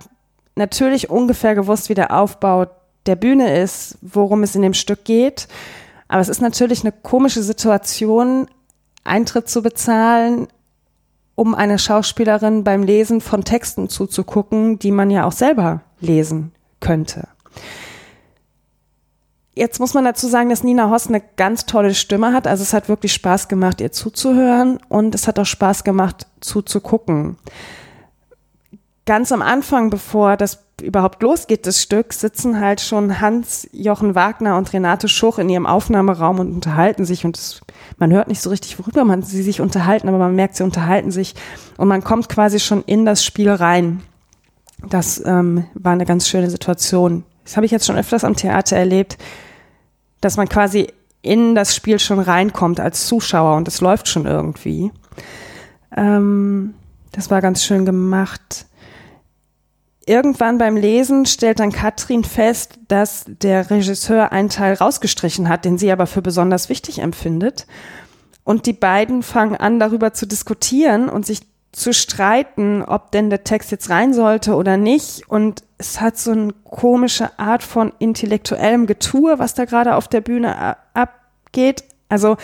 natürlich 0.56 1.10
ungefähr 1.10 1.56
gewusst, 1.56 1.90
wie 1.90 1.96
der 1.96 2.16
Aufbau 2.16 2.68
der 3.06 3.16
Bühne 3.16 3.60
ist, 3.60 3.98
worum 4.02 4.44
es 4.44 4.56
in 4.56 4.62
dem 4.62 4.74
Stück 4.74 5.04
geht. 5.04 5.48
Aber 6.08 6.22
es 6.22 6.30
ist 6.30 6.42
natürlich 6.42 6.82
eine 6.82 6.92
komische 6.92 7.44
Situation, 7.44 8.48
Eintritt 9.04 9.50
zu 9.50 9.62
bezahlen, 9.62 10.48
um 11.36 11.56
einer 11.56 11.78
Schauspielerin 11.78 12.64
beim 12.64 12.84
Lesen 12.84 13.22
von 13.22 13.44
Texten 13.44 13.90
zuzugucken, 13.90 14.78
die 14.78 14.92
man 14.92 15.10
ja 15.10 15.26
auch 15.26 15.32
selber 15.32 15.82
lesen 16.02 16.52
könnte. 16.80 17.28
Jetzt 19.60 19.80
muss 19.80 19.94
man 19.94 20.06
dazu 20.06 20.28
sagen, 20.28 20.50
dass 20.50 20.64
Nina 20.64 20.90
Hoss 20.90 21.08
eine 21.08 21.22
ganz 21.36 21.66
tolle 21.66 21.94
Stimme 21.94 22.32
hat. 22.32 22.48
Also 22.48 22.64
es 22.64 22.72
hat 22.72 22.88
wirklich 22.88 23.12
Spaß 23.14 23.50
gemacht, 23.50 23.82
ihr 23.82 23.92
zuzuhören 23.92 24.80
und 24.88 25.14
es 25.16 25.28
hat 25.28 25.38
auch 25.38 25.46
Spaß 25.46 25.84
gemacht, 25.84 26.28
zuzugucken. 26.40 27.38
Ganz 29.06 29.32
am 29.34 29.42
Anfang, 29.42 29.90
bevor 29.90 30.38
das 30.38 30.60
überhaupt 30.82 31.22
losgeht, 31.22 31.68
das 31.68 31.82
Stück, 31.82 32.14
sitzen 32.14 32.62
halt 32.62 32.80
schon 32.80 33.20
Hans, 33.20 33.68
Jochen 33.74 34.16
Wagner 34.16 34.58
und 34.58 34.72
Renate 34.72 35.10
Schuch 35.10 35.40
in 35.40 35.50
ihrem 35.50 35.66
Aufnahmeraum 35.66 36.40
und 36.40 36.54
unterhalten 36.54 37.04
sich 37.04 37.26
und 37.26 37.38
es, 37.38 37.60
man 37.98 38.14
hört 38.14 38.30
nicht 38.30 38.42
so 38.42 38.50
richtig, 38.50 38.80
worüber 38.80 39.04
man 39.04 39.24
sie 39.24 39.44
sich 39.44 39.60
unterhalten, 39.60 40.08
aber 40.08 40.20
man 40.20 40.36
merkt, 40.36 40.56
sie 40.56 40.64
unterhalten 40.64 41.12
sich 41.12 41.36
und 41.76 41.90
man 41.90 42.04
kommt 42.04 42.30
quasi 42.30 42.60
schon 42.60 42.84
in 42.84 43.06
das 43.06 43.26
Spiel 43.26 43.50
rein. 43.50 44.04
Das 44.88 45.24
ähm, 45.26 45.66
war 45.74 45.94
eine 45.94 46.06
ganz 46.06 46.28
schöne 46.28 46.50
Situation. 46.50 47.24
das 47.44 47.58
habe 47.58 47.66
ich 47.66 47.72
jetzt 47.72 47.86
schon 47.86 47.98
öfters 47.98 48.24
am 48.24 48.36
Theater 48.36 48.78
erlebt, 48.78 49.18
dass 50.22 50.38
man 50.38 50.48
quasi 50.48 50.88
in 51.22 51.56
das 51.56 51.76
Spiel 51.76 52.00
schon 52.00 52.20
reinkommt 52.20 52.80
als 52.80 53.06
Zuschauer 53.08 53.58
und 53.58 53.68
es 53.68 53.82
läuft 53.82 54.08
schon 54.08 54.26
irgendwie. 54.26 54.92
Ähm, 55.96 56.74
das 57.12 57.30
war 57.30 57.42
ganz 57.42 57.64
schön 57.64 57.86
gemacht. 57.86 58.66
Irgendwann 60.06 60.58
beim 60.58 60.76
Lesen 60.76 61.26
stellt 61.26 61.60
dann 61.60 61.72
Katrin 61.72 62.24
fest, 62.24 62.80
dass 62.88 63.26
der 63.28 63.70
Regisseur 63.70 64.32
einen 64.32 64.50
Teil 64.50 64.74
rausgestrichen 64.74 65.50
hat, 65.50 65.66
den 65.66 65.78
sie 65.78 65.92
aber 65.92 66.08
für 66.08 66.22
besonders 66.22 66.70
wichtig 66.70 67.00
empfindet. 67.00 67.68
Und 68.44 68.66
die 68.66 68.74
beiden 68.74 69.22
fangen 69.22 69.56
an, 69.56 69.80
darüber 69.80 70.14
zu 70.14 70.26
diskutieren 70.26 71.10
und 71.10 71.26
sich 71.26 71.42
zu 71.72 71.94
streiten, 71.94 72.84
ob 72.84 73.12
denn 73.12 73.30
der 73.30 73.44
Text 73.44 73.72
jetzt 73.72 73.90
rein 73.90 74.14
sollte 74.14 74.56
oder 74.56 74.78
nicht. 74.78 75.30
Und 75.30 75.64
es 75.78 76.02
hat 76.02 76.18
so 76.18 76.32
eine 76.32 76.54
komische 76.64 77.38
Art 77.38 77.64
von 77.64 77.94
intellektuellem 78.00 78.88
Getue, 78.88 79.38
was 79.40 79.54
da 79.54 79.66
gerade 79.66 79.96
auf 79.96 80.08
der 80.08 80.22
Bühne 80.22 80.78
abgeht. 80.94 81.84
Also 82.10 82.38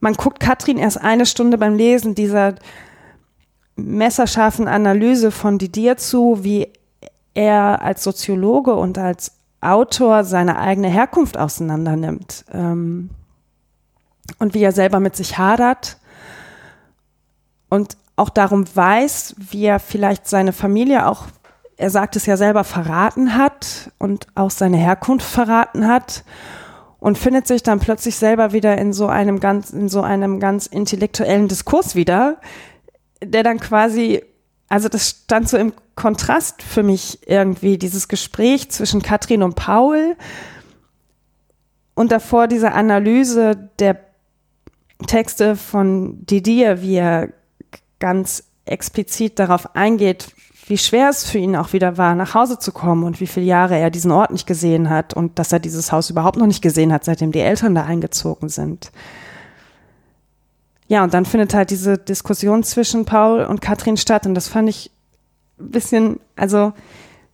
man 0.00 0.14
guckt 0.14 0.40
Katrin 0.40 0.78
erst 0.78 1.00
eine 1.00 1.26
Stunde 1.26 1.58
beim 1.58 1.76
Lesen 1.76 2.14
dieser 2.14 2.54
messerscharfen 3.76 4.66
Analyse 4.66 5.30
von 5.30 5.58
Didier 5.58 5.96
zu, 5.96 6.42
wie 6.42 6.68
er 7.34 7.82
als 7.82 8.02
Soziologe 8.02 8.74
und 8.74 8.98
als 8.98 9.32
Autor 9.60 10.24
seine 10.24 10.58
eigene 10.58 10.88
Herkunft 10.88 11.38
auseinandernimmt 11.38 12.44
ähm, 12.52 13.10
und 14.38 14.54
wie 14.54 14.62
er 14.62 14.72
selber 14.72 15.00
mit 15.00 15.16
sich 15.16 15.38
hadert 15.38 15.98
und 17.68 17.96
auch 18.16 18.28
darum 18.28 18.64
weiß, 18.74 19.34
wie 19.38 19.64
er 19.64 19.80
vielleicht 19.80 20.28
seine 20.28 20.52
Familie 20.52 21.06
auch, 21.06 21.26
er 21.76 21.90
sagt 21.90 22.16
es 22.16 22.26
ja 22.26 22.36
selber, 22.36 22.64
verraten 22.64 23.36
hat 23.36 23.90
und 23.98 24.26
auch 24.34 24.50
seine 24.50 24.76
Herkunft 24.76 25.26
verraten 25.26 25.88
hat 25.88 26.24
und 26.98 27.18
findet 27.18 27.46
sich 27.46 27.62
dann 27.62 27.80
plötzlich 27.80 28.16
selber 28.16 28.52
wieder 28.52 28.78
in 28.78 28.92
so 28.92 29.08
einem 29.08 29.40
ganz, 29.40 29.70
in 29.70 29.88
so 29.88 30.02
einem 30.02 30.38
ganz 30.38 30.66
intellektuellen 30.66 31.48
Diskurs 31.48 31.96
wieder, 31.96 32.38
der 33.22 33.42
dann 33.42 33.58
quasi, 33.58 34.22
also 34.68 34.88
das 34.88 35.08
stand 35.24 35.48
so 35.48 35.56
im 35.56 35.72
Kontrast 35.96 36.62
für 36.62 36.82
mich 36.82 37.28
irgendwie, 37.28 37.78
dieses 37.78 38.08
Gespräch 38.08 38.70
zwischen 38.70 39.02
Katrin 39.02 39.42
und 39.42 39.56
Paul 39.56 40.16
und 41.94 42.12
davor 42.12 42.46
diese 42.46 42.72
Analyse 42.72 43.70
der 43.78 43.98
Texte 45.06 45.56
von 45.56 46.24
Didier, 46.24 46.82
wie 46.82 46.94
er 46.94 47.28
ganz 48.02 48.42
explizit 48.64 49.38
darauf 49.38 49.76
eingeht, 49.76 50.34
wie 50.66 50.76
schwer 50.76 51.08
es 51.08 51.24
für 51.24 51.38
ihn 51.38 51.54
auch 51.54 51.72
wieder 51.72 51.98
war, 51.98 52.16
nach 52.16 52.34
Hause 52.34 52.58
zu 52.58 52.72
kommen 52.72 53.04
und 53.04 53.20
wie 53.20 53.28
viele 53.28 53.46
Jahre 53.46 53.78
er 53.78 53.90
diesen 53.90 54.10
Ort 54.10 54.32
nicht 54.32 54.46
gesehen 54.46 54.90
hat 54.90 55.14
und 55.14 55.38
dass 55.38 55.52
er 55.52 55.60
dieses 55.60 55.92
Haus 55.92 56.10
überhaupt 56.10 56.36
noch 56.36 56.46
nicht 56.46 56.62
gesehen 56.62 56.92
hat, 56.92 57.04
seitdem 57.04 57.30
die 57.30 57.40
Eltern 57.40 57.76
da 57.76 57.84
eingezogen 57.84 58.48
sind. 58.48 58.90
Ja, 60.88 61.04
und 61.04 61.14
dann 61.14 61.26
findet 61.26 61.54
halt 61.54 61.70
diese 61.70 61.96
Diskussion 61.96 62.64
zwischen 62.64 63.04
Paul 63.04 63.44
und 63.44 63.60
Katrin 63.60 63.96
statt 63.96 64.26
und 64.26 64.34
das 64.34 64.48
fand 64.48 64.68
ich 64.68 64.90
ein 65.60 65.70
bisschen, 65.70 66.20
also 66.34 66.72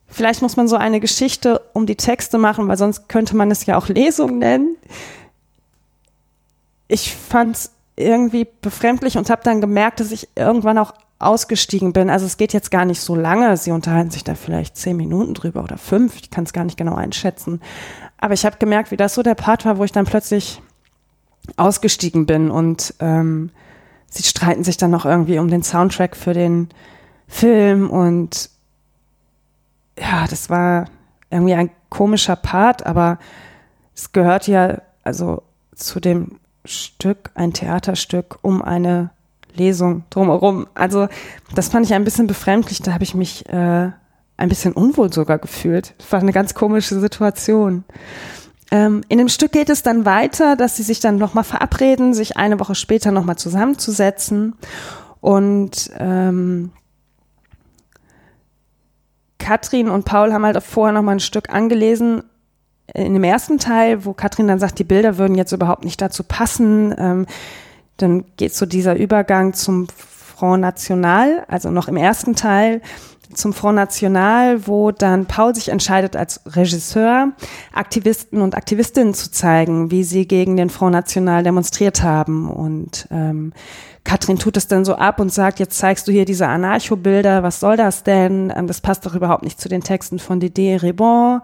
vielleicht 0.06 0.42
muss 0.42 0.56
man 0.56 0.68
so 0.68 0.76
eine 0.76 1.00
Geschichte 1.00 1.62
um 1.72 1.86
die 1.86 1.96
Texte 1.96 2.36
machen, 2.36 2.68
weil 2.68 2.76
sonst 2.76 3.08
könnte 3.08 3.36
man 3.36 3.50
es 3.50 3.64
ja 3.64 3.78
auch 3.78 3.88
Lesung 3.88 4.38
nennen. 4.38 4.76
Ich 6.88 7.14
fand 7.14 7.56
es 7.56 7.70
irgendwie 7.98 8.46
befremdlich 8.62 9.18
und 9.18 9.30
habe 9.30 9.42
dann 9.42 9.60
gemerkt, 9.60 10.00
dass 10.00 10.12
ich 10.12 10.28
irgendwann 10.36 10.78
auch 10.78 10.94
ausgestiegen 11.18 11.92
bin. 11.92 12.10
Also 12.10 12.26
es 12.26 12.36
geht 12.36 12.52
jetzt 12.52 12.70
gar 12.70 12.84
nicht 12.84 13.00
so 13.00 13.16
lange. 13.16 13.56
Sie 13.56 13.72
unterhalten 13.72 14.10
sich 14.10 14.24
da 14.24 14.34
vielleicht 14.34 14.76
zehn 14.76 14.96
Minuten 14.96 15.34
drüber 15.34 15.64
oder 15.64 15.76
fünf. 15.76 16.16
Ich 16.16 16.30
kann 16.30 16.44
es 16.44 16.52
gar 16.52 16.64
nicht 16.64 16.76
genau 16.76 16.94
einschätzen. 16.94 17.60
Aber 18.18 18.34
ich 18.34 18.46
habe 18.46 18.58
gemerkt, 18.58 18.90
wie 18.90 18.96
das 18.96 19.14
so 19.14 19.22
der 19.22 19.34
Part 19.34 19.64
war, 19.64 19.78
wo 19.78 19.84
ich 19.84 19.92
dann 19.92 20.04
plötzlich 20.04 20.62
ausgestiegen 21.56 22.26
bin 22.26 22.50
und 22.50 22.94
ähm, 23.00 23.50
sie 24.10 24.22
streiten 24.22 24.64
sich 24.64 24.76
dann 24.76 24.90
noch 24.90 25.06
irgendwie 25.06 25.38
um 25.38 25.48
den 25.48 25.62
Soundtrack 25.62 26.14
für 26.14 26.34
den 26.34 26.68
Film 27.26 27.88
und 27.90 28.50
ja, 29.98 30.26
das 30.28 30.50
war 30.50 30.86
irgendwie 31.30 31.54
ein 31.54 31.70
komischer 31.88 32.36
Part, 32.36 32.86
aber 32.86 33.18
es 33.94 34.12
gehört 34.12 34.46
ja 34.46 34.82
also 35.04 35.42
zu 35.74 36.00
dem 36.00 36.38
Stück, 36.68 37.30
ein 37.34 37.52
Theaterstück 37.52 38.38
um 38.42 38.62
eine 38.62 39.10
Lesung 39.54 40.04
drumherum. 40.10 40.66
Also 40.74 41.08
das 41.54 41.68
fand 41.68 41.86
ich 41.86 41.94
ein 41.94 42.04
bisschen 42.04 42.26
befremdlich. 42.26 42.82
Da 42.82 42.92
habe 42.92 43.04
ich 43.04 43.14
mich 43.14 43.48
äh, 43.48 43.90
ein 44.36 44.48
bisschen 44.48 44.72
unwohl 44.72 45.12
sogar 45.12 45.38
gefühlt. 45.38 45.94
Das 45.98 46.12
war 46.12 46.20
eine 46.20 46.32
ganz 46.32 46.54
komische 46.54 46.98
Situation. 47.00 47.84
Ähm, 48.70 49.02
in 49.08 49.18
dem 49.18 49.28
Stück 49.28 49.52
geht 49.52 49.70
es 49.70 49.82
dann 49.82 50.04
weiter, 50.04 50.56
dass 50.56 50.76
sie 50.76 50.82
sich 50.82 51.00
dann 51.00 51.16
nochmal 51.16 51.44
verabreden, 51.44 52.14
sich 52.14 52.36
eine 52.36 52.60
Woche 52.60 52.74
später 52.74 53.10
nochmal 53.10 53.36
zusammenzusetzen. 53.36 54.54
Und 55.20 55.90
ähm, 55.98 56.70
Katrin 59.38 59.88
und 59.88 60.04
Paul 60.04 60.32
haben 60.32 60.44
halt 60.44 60.62
vorher 60.62 60.92
nochmal 60.92 61.16
ein 61.16 61.20
Stück 61.20 61.50
angelesen 61.50 62.22
in 62.94 63.14
dem 63.14 63.24
ersten 63.24 63.58
Teil, 63.58 64.04
wo 64.04 64.12
Katrin 64.12 64.48
dann 64.48 64.58
sagt, 64.58 64.78
die 64.78 64.84
Bilder 64.84 65.18
würden 65.18 65.36
jetzt 65.36 65.52
überhaupt 65.52 65.84
nicht 65.84 66.00
dazu 66.00 66.24
passen, 66.24 66.94
ähm, 66.98 67.26
dann 67.96 68.24
geht 68.36 68.54
so 68.54 68.64
dieser 68.64 68.96
Übergang 68.96 69.52
zum 69.54 69.88
Front 69.88 70.60
National, 70.62 71.44
also 71.48 71.70
noch 71.70 71.88
im 71.88 71.96
ersten 71.96 72.34
Teil 72.34 72.80
zum 73.34 73.52
Front 73.52 73.76
National, 73.76 74.66
wo 74.66 74.90
dann 74.90 75.26
Paul 75.26 75.54
sich 75.54 75.68
entscheidet, 75.68 76.16
als 76.16 76.40
Regisseur 76.46 77.32
Aktivisten 77.72 78.40
und 78.40 78.56
Aktivistinnen 78.56 79.14
zu 79.14 79.30
zeigen, 79.30 79.90
wie 79.90 80.04
sie 80.04 80.26
gegen 80.26 80.56
den 80.56 80.70
Front 80.70 80.92
National 80.92 81.42
demonstriert 81.42 82.02
haben. 82.02 82.50
Und 82.50 83.06
ähm, 83.10 83.52
Katrin 84.08 84.38
tut 84.38 84.56
es 84.56 84.66
dann 84.66 84.86
so 84.86 84.94
ab 84.94 85.20
und 85.20 85.30
sagt, 85.30 85.58
jetzt 85.58 85.76
zeigst 85.76 86.08
du 86.08 86.12
hier 86.12 86.24
diese 86.24 86.46
Anarcho-Bilder, 86.46 87.42
was 87.42 87.60
soll 87.60 87.76
das 87.76 88.04
denn? 88.04 88.50
Ähm, 88.56 88.66
das 88.66 88.80
passt 88.80 89.04
doch 89.04 89.14
überhaupt 89.14 89.44
nicht 89.44 89.60
zu 89.60 89.68
den 89.68 89.82
Texten 89.82 90.18
von 90.18 90.40
Didier 90.40 90.82
Rebon, 90.82 91.42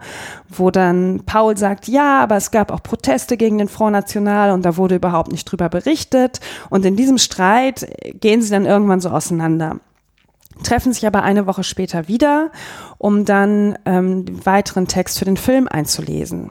wo 0.49 0.71
dann 0.71 1.21
Paul 1.27 1.55
sagt, 1.57 1.87
ja, 1.87 2.23
aber 2.23 2.37
es 2.37 2.49
gab 2.49 2.71
auch 2.71 2.81
Proteste 2.81 3.37
gegen 3.37 3.59
den 3.59 3.67
Front 3.67 3.91
National 3.91 4.49
und 4.49 4.65
da 4.65 4.77
wurde 4.77 4.95
überhaupt 4.95 5.31
nicht 5.31 5.45
drüber 5.45 5.69
berichtet. 5.69 6.39
Und 6.71 6.83
in 6.85 6.95
diesem 6.95 7.19
Streit 7.19 7.87
gehen 8.19 8.41
sie 8.41 8.49
dann 8.49 8.65
irgendwann 8.65 8.99
so 8.99 9.09
auseinander 9.09 9.79
treffen 10.63 10.93
sich 10.93 11.05
aber 11.05 11.21
eine 11.21 11.47
Woche 11.47 11.65
später 11.65 12.07
wieder, 12.07 12.49
um 12.97 13.25
dann 13.25 13.77
ähm, 13.85 14.23
den 14.23 14.45
weiteren 14.45 14.87
Text 14.87 15.19
für 15.19 15.25
den 15.25 15.35
Film 15.35 15.67
einzulesen. 15.67 16.49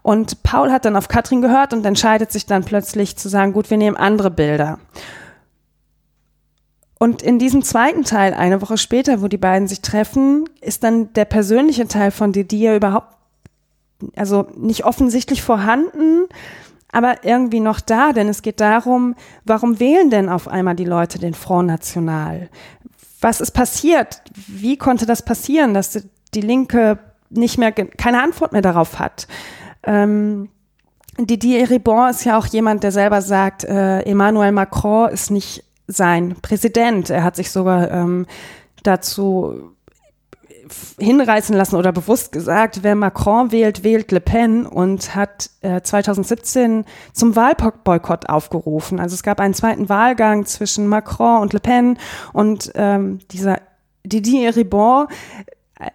Und 0.00 0.42
Paul 0.42 0.72
hat 0.72 0.86
dann 0.86 0.96
auf 0.96 1.08
Katrin 1.08 1.42
gehört 1.42 1.74
und 1.74 1.84
entscheidet 1.84 2.32
sich 2.32 2.46
dann 2.46 2.64
plötzlich 2.64 3.18
zu 3.18 3.28
sagen, 3.28 3.52
gut, 3.52 3.68
wir 3.68 3.76
nehmen 3.76 3.98
andere 3.98 4.30
Bilder. 4.30 4.78
Und 7.02 7.20
in 7.20 7.40
diesem 7.40 7.62
zweiten 7.62 8.04
Teil, 8.04 8.32
eine 8.32 8.62
Woche 8.62 8.78
später, 8.78 9.22
wo 9.22 9.26
die 9.26 9.36
beiden 9.36 9.66
sich 9.66 9.80
treffen, 9.80 10.44
ist 10.60 10.84
dann 10.84 11.12
der 11.14 11.24
persönliche 11.24 11.88
Teil 11.88 12.12
von 12.12 12.30
Didier 12.30 12.76
überhaupt, 12.76 13.08
also 14.14 14.46
nicht 14.56 14.84
offensichtlich 14.84 15.42
vorhanden, 15.42 16.28
aber 16.92 17.24
irgendwie 17.24 17.58
noch 17.58 17.80
da, 17.80 18.12
denn 18.12 18.28
es 18.28 18.42
geht 18.42 18.60
darum, 18.60 19.16
warum 19.44 19.80
wählen 19.80 20.10
denn 20.10 20.28
auf 20.28 20.46
einmal 20.46 20.76
die 20.76 20.84
Leute 20.84 21.18
den 21.18 21.34
Front 21.34 21.66
National? 21.66 22.48
Was 23.20 23.40
ist 23.40 23.50
passiert? 23.50 24.22
Wie 24.46 24.76
konnte 24.76 25.04
das 25.04 25.24
passieren, 25.24 25.74
dass 25.74 26.06
die 26.34 26.40
Linke 26.40 27.00
nicht 27.30 27.58
mehr, 27.58 27.72
keine 27.72 28.22
Antwort 28.22 28.52
mehr 28.52 28.62
darauf 28.62 29.00
hat? 29.00 29.26
Ähm, 29.82 30.50
Didier 31.18 31.68
Ribon 31.68 32.10
ist 32.10 32.22
ja 32.22 32.38
auch 32.38 32.46
jemand, 32.46 32.84
der 32.84 32.92
selber 32.92 33.22
sagt, 33.22 33.64
äh, 33.64 34.02
Emmanuel 34.02 34.52
Macron 34.52 35.10
ist 35.10 35.32
nicht 35.32 35.64
sein 35.92 36.36
Präsident. 36.42 37.10
Er 37.10 37.24
hat 37.24 37.36
sich 37.36 37.50
sogar 37.50 37.90
ähm, 37.90 38.26
dazu 38.82 39.72
hinreißen 40.98 41.56
lassen 41.56 41.76
oder 41.76 41.92
bewusst 41.92 42.32
gesagt, 42.32 42.80
wer 42.82 42.94
Macron 42.94 43.52
wählt, 43.52 43.84
wählt 43.84 44.12
Le 44.12 44.20
Pen 44.20 44.66
und 44.66 45.14
hat 45.14 45.50
äh, 45.60 45.80
2017 45.80 46.84
zum 47.12 47.36
Wahlboykott 47.36 48.28
aufgerufen. 48.28 49.00
Also 49.00 49.14
es 49.14 49.22
gab 49.22 49.40
einen 49.40 49.54
zweiten 49.54 49.88
Wahlgang 49.88 50.46
zwischen 50.46 50.86
Macron 50.86 51.42
und 51.42 51.52
Le 51.52 51.60
Pen 51.60 51.98
und 52.32 52.72
ähm, 52.74 53.20
dieser 53.30 53.58
Didier 54.04 54.56
Ribon 54.56 55.06
äh, 55.78 55.90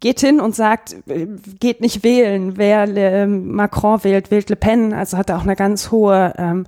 geht 0.00 0.20
hin 0.20 0.40
und 0.40 0.54
sagt, 0.54 0.96
äh, 1.08 1.26
geht 1.60 1.80
nicht 1.80 2.02
wählen. 2.04 2.56
Wer 2.56 2.84
äh, 2.96 3.26
Macron 3.26 4.02
wählt, 4.04 4.30
wählt 4.30 4.50
Le 4.50 4.56
Pen. 4.56 4.92
Also 4.92 5.16
hat 5.16 5.30
er 5.30 5.38
auch 5.38 5.42
eine 5.42 5.56
ganz 5.56 5.90
hohe 5.90 6.34
ähm, 6.36 6.66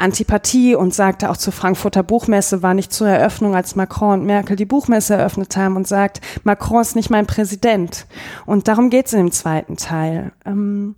Antipathie 0.00 0.74
und 0.74 0.94
sagte 0.94 1.30
auch 1.30 1.36
zur 1.36 1.52
Frankfurter 1.52 2.02
Buchmesse, 2.02 2.62
war 2.62 2.74
nicht 2.74 2.92
zur 2.92 3.08
Eröffnung, 3.08 3.54
als 3.54 3.76
Macron 3.76 4.20
und 4.20 4.26
Merkel 4.26 4.56
die 4.56 4.64
Buchmesse 4.64 5.14
eröffnet 5.14 5.56
haben 5.56 5.76
und 5.76 5.86
sagt, 5.86 6.20
Macron 6.44 6.80
ist 6.80 6.96
nicht 6.96 7.10
mein 7.10 7.26
Präsident. 7.26 8.06
Und 8.46 8.68
darum 8.68 8.90
geht 8.90 9.06
es 9.06 9.12
in 9.12 9.20
dem 9.20 9.32
zweiten 9.32 9.76
Teil. 9.76 10.32
Ähm, 10.44 10.96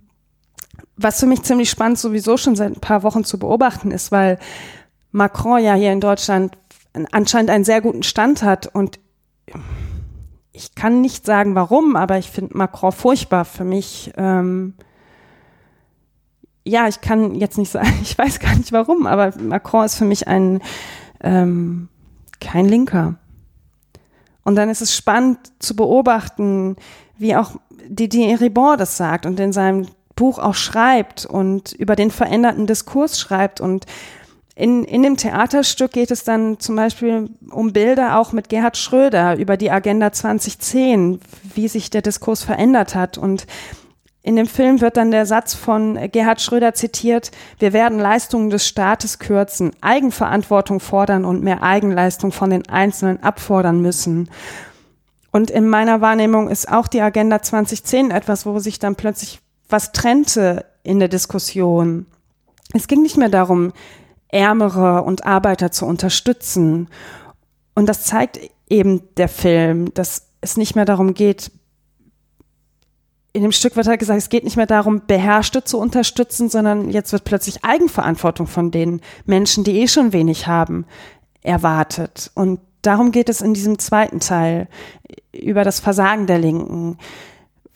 was 0.95 1.19
für 1.19 1.25
mich 1.25 1.43
ziemlich 1.43 1.69
spannend 1.69 1.99
sowieso 1.99 2.37
schon 2.37 2.55
seit 2.55 2.75
ein 2.75 2.81
paar 2.81 3.03
Wochen 3.03 3.23
zu 3.23 3.39
beobachten 3.39 3.91
ist, 3.91 4.11
weil 4.11 4.39
Macron 5.11 5.63
ja 5.63 5.73
hier 5.73 5.91
in 5.91 6.01
Deutschland 6.01 6.57
anscheinend 7.11 7.49
einen 7.49 7.63
sehr 7.63 7.81
guten 7.81 8.03
Stand 8.03 8.43
hat 8.43 8.67
und 8.67 8.99
ich 10.53 10.75
kann 10.75 11.01
nicht 11.01 11.25
sagen, 11.25 11.55
warum, 11.55 11.95
aber 11.95 12.19
ich 12.19 12.29
finde 12.29 12.55
Macron 12.55 12.91
furchtbar. 12.91 13.43
Für 13.43 13.63
mich, 13.63 14.13
ähm, 14.17 14.75
ja, 16.65 16.87
ich 16.87 17.01
kann 17.01 17.35
jetzt 17.35 17.57
nicht 17.57 17.71
sagen, 17.71 17.93
ich 18.01 18.17
weiß 18.17 18.39
gar 18.39 18.55
nicht 18.55 18.71
warum, 18.71 19.05
aber 19.07 19.33
Macron 19.39 19.85
ist 19.85 19.95
für 19.95 20.05
mich 20.05 20.27
ein 20.27 20.61
ähm, 21.21 21.89
kein 22.39 22.67
Linker. 22.67 23.15
Und 24.43 24.55
dann 24.55 24.69
ist 24.69 24.81
es 24.81 24.95
spannend 24.95 25.39
zu 25.59 25.75
beobachten, 25.75 26.75
wie 27.17 27.35
auch 27.35 27.51
Didier 27.87 28.41
Ribon 28.41 28.77
das 28.77 28.97
sagt 28.97 29.25
und 29.25 29.39
in 29.39 29.53
seinem 29.53 29.87
Buch 30.15 30.37
auch 30.37 30.55
schreibt 30.55 31.25
und 31.25 31.71
über 31.73 31.95
den 31.95 32.11
veränderten 32.11 32.67
Diskurs 32.67 33.19
schreibt. 33.19 33.61
Und 33.61 33.85
in, 34.55 34.83
in 34.83 35.01
dem 35.01 35.17
Theaterstück 35.17 35.91
geht 35.91 36.11
es 36.11 36.23
dann 36.23 36.59
zum 36.59 36.75
Beispiel 36.75 37.29
um 37.49 37.73
Bilder 37.73 38.19
auch 38.19 38.33
mit 38.33 38.49
Gerhard 38.49 38.77
Schröder 38.77 39.37
über 39.37 39.57
die 39.57 39.71
Agenda 39.71 40.11
2010, 40.11 41.19
wie 41.55 41.67
sich 41.67 41.89
der 41.89 42.01
Diskurs 42.01 42.43
verändert 42.43 42.95
hat. 42.95 43.17
Und 43.17 43.47
in 44.25 44.37
dem 44.37 44.47
Film 44.47 44.79
wird 44.79 44.95
dann 44.95 45.11
der 45.11 45.25
Satz 45.25 45.53
von 45.53 45.99
Gerhard 46.11 46.41
Schröder 46.41 46.73
zitiert, 46.73 47.31
wir 47.59 47.73
werden 47.73 47.99
Leistungen 47.99 48.49
des 48.49 48.65
Staates 48.65 49.19
kürzen, 49.19 49.71
Eigenverantwortung 49.81 50.79
fordern 50.79 51.25
und 51.25 51.43
mehr 51.43 51.61
Eigenleistung 51.61 52.31
von 52.31 52.49
den 52.49 52.67
Einzelnen 52.69 53.21
abfordern 53.21 53.81
müssen. 53.81 54.29
Und 55.31 55.51
in 55.51 55.67
meiner 55.67 55.99
Wahrnehmung 55.99 56.49
ist 56.49 56.71
auch 56.71 56.87
die 56.87 57.01
Agenda 57.01 57.41
2010 57.41 58.11
etwas, 58.11 58.45
wo 58.45 58.57
sich 58.59 58.79
dann 58.79 58.95
plötzlich 58.95 59.41
was 59.67 59.91
trennte 59.91 60.65
in 60.83 60.99
der 60.99 61.09
Diskussion. 61.09 62.05
Es 62.73 62.87
ging 62.87 63.01
nicht 63.01 63.17
mehr 63.17 63.29
darum, 63.29 63.73
Ärmere 64.29 65.03
und 65.03 65.25
Arbeiter 65.25 65.71
zu 65.71 65.85
unterstützen. 65.85 66.87
Und 67.75 67.89
das 67.89 68.05
zeigt 68.05 68.39
eben 68.69 69.01
der 69.17 69.27
Film, 69.27 69.93
dass 69.93 70.27
es 70.39 70.55
nicht 70.55 70.75
mehr 70.75 70.85
darum 70.85 71.13
geht, 71.13 71.51
in 73.33 73.41
dem 73.41 73.51
Stück 73.51 73.75
wird 73.75 73.87
halt 73.87 73.99
gesagt, 73.99 74.19
es 74.19 74.29
geht 74.29 74.43
nicht 74.43 74.57
mehr 74.57 74.67
darum, 74.67 75.01
Beherrschte 75.07 75.63
zu 75.63 75.79
unterstützen, 75.79 76.49
sondern 76.49 76.89
jetzt 76.89 77.11
wird 77.11 77.23
plötzlich 77.23 77.63
Eigenverantwortung 77.63 78.45
von 78.45 78.69
den 78.69 79.01
Menschen, 79.25 79.63
die 79.63 79.81
eh 79.81 79.87
schon 79.87 80.13
wenig 80.13 80.45
haben, 80.45 80.85
erwartet. 81.41 82.31
Und 82.35 82.59
darum 82.83 83.11
geht 83.11 83.29
es 83.29 83.41
in 83.41 83.55
diesem 83.55 83.79
zweiten 83.79 84.19
Teil 84.19 84.67
über 85.31 85.63
das 85.63 85.79
Versagen 85.79 86.27
der 86.27 86.37
Linken. 86.37 86.99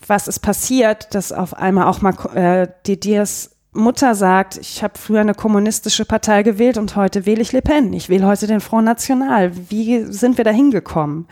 Was 0.06 0.28
ist 0.28 0.40
passiert, 0.40 1.14
dass 1.16 1.32
auf 1.32 1.56
einmal 1.56 1.88
auch 1.88 2.02
mal 2.02 2.14
äh, 2.36 2.68
Didiers 2.86 3.52
Mutter 3.74 4.16
sagt, 4.16 4.58
ich 4.58 4.84
habe 4.84 4.98
früher 4.98 5.22
eine 5.22 5.34
kommunistische 5.34 6.06
Partei 6.06 6.44
gewählt 6.44 6.78
und 6.78 6.96
heute 6.96 7.26
wähle 7.26 7.42
ich 7.42 7.52
Le 7.52 7.62
Pen. 7.62 7.94
Ich 7.94 8.10
wähle 8.10 8.26
heute 8.26 8.48
den 8.48 8.60
Front 8.60 8.86
National. 8.86 9.52
Wie 9.70 10.04
sind 10.06 10.38
wir 10.38 10.46
da 10.46 10.52
hingekommen? 10.52 11.28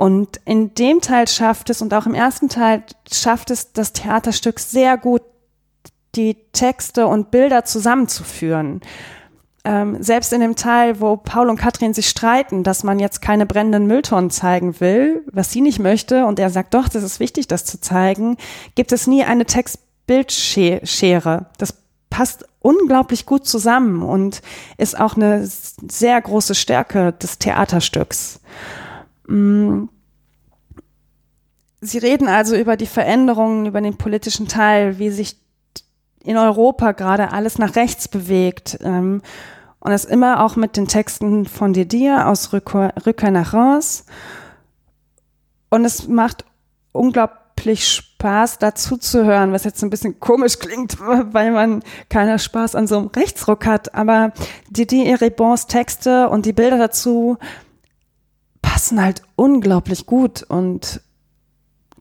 Und 0.00 0.40
in 0.46 0.72
dem 0.72 1.02
Teil 1.02 1.28
schafft 1.28 1.68
es 1.68 1.82
und 1.82 1.92
auch 1.92 2.06
im 2.06 2.14
ersten 2.14 2.48
Teil 2.48 2.84
schafft 3.12 3.50
es 3.50 3.74
das 3.74 3.92
Theaterstück 3.92 4.58
sehr 4.58 4.96
gut, 4.96 5.20
die 6.14 6.38
Texte 6.52 7.06
und 7.06 7.30
Bilder 7.30 7.66
zusammenzuführen. 7.66 8.80
Ähm, 9.62 10.02
selbst 10.02 10.32
in 10.32 10.40
dem 10.40 10.56
Teil, 10.56 11.02
wo 11.02 11.18
Paul 11.18 11.50
und 11.50 11.58
Katrin 11.58 11.92
sich 11.92 12.08
streiten, 12.08 12.62
dass 12.62 12.82
man 12.82 12.98
jetzt 12.98 13.20
keine 13.20 13.44
brennenden 13.44 13.86
Mülltonnen 13.86 14.30
zeigen 14.30 14.80
will, 14.80 15.22
was 15.30 15.52
sie 15.52 15.60
nicht 15.60 15.80
möchte, 15.80 16.24
und 16.24 16.38
er 16.38 16.48
sagt, 16.48 16.72
doch, 16.72 16.88
das 16.88 17.02
ist 17.02 17.20
wichtig, 17.20 17.46
das 17.46 17.66
zu 17.66 17.78
zeigen, 17.78 18.38
gibt 18.76 18.92
es 18.92 19.06
nie 19.06 19.24
eine 19.24 19.44
Text-Bild-Schere. 19.44 21.50
Das 21.58 21.74
passt 22.08 22.46
unglaublich 22.60 23.26
gut 23.26 23.46
zusammen 23.46 24.02
und 24.02 24.40
ist 24.78 24.98
auch 24.98 25.16
eine 25.16 25.46
sehr 25.46 26.18
große 26.22 26.54
Stärke 26.54 27.12
des 27.12 27.38
Theaterstücks. 27.38 28.40
Mm. 29.30 29.59
Sie 31.80 31.98
reden 31.98 32.28
also 32.28 32.56
über 32.56 32.76
die 32.76 32.86
Veränderungen, 32.86 33.66
über 33.66 33.80
den 33.80 33.96
politischen 33.96 34.48
Teil, 34.48 34.98
wie 34.98 35.10
sich 35.10 35.36
in 36.22 36.36
Europa 36.36 36.92
gerade 36.92 37.32
alles 37.32 37.58
nach 37.58 37.76
rechts 37.76 38.08
bewegt. 38.08 38.78
Ähm, 38.82 39.22
und 39.80 39.90
das 39.90 40.04
immer 40.04 40.44
auch 40.44 40.56
mit 40.56 40.76
den 40.76 40.88
Texten 40.88 41.46
von 41.46 41.72
Didier 41.72 42.28
aus 42.28 42.52
Rückkehr, 42.52 43.30
nach 43.30 43.54
Reims. 43.54 44.04
Und 45.70 45.86
es 45.86 46.06
macht 46.06 46.44
unglaublich 46.92 47.88
Spaß, 47.88 48.58
dazu 48.58 48.98
zu 48.98 49.24
hören, 49.24 49.52
was 49.52 49.64
jetzt 49.64 49.82
ein 49.82 49.88
bisschen 49.88 50.20
komisch 50.20 50.58
klingt, 50.58 51.00
weil 51.00 51.50
man 51.52 51.82
keiner 52.10 52.38
Spaß 52.38 52.74
an 52.74 52.86
so 52.86 52.98
einem 52.98 53.06
Rechtsruck 53.06 53.64
hat. 53.64 53.94
Aber 53.94 54.32
Didier 54.68 55.18
Rebons 55.22 55.66
Texte 55.66 56.28
und 56.28 56.44
die 56.44 56.52
Bilder 56.52 56.76
dazu 56.76 57.38
passen 58.60 59.02
halt 59.02 59.22
unglaublich 59.36 60.04
gut 60.04 60.42
und 60.42 61.00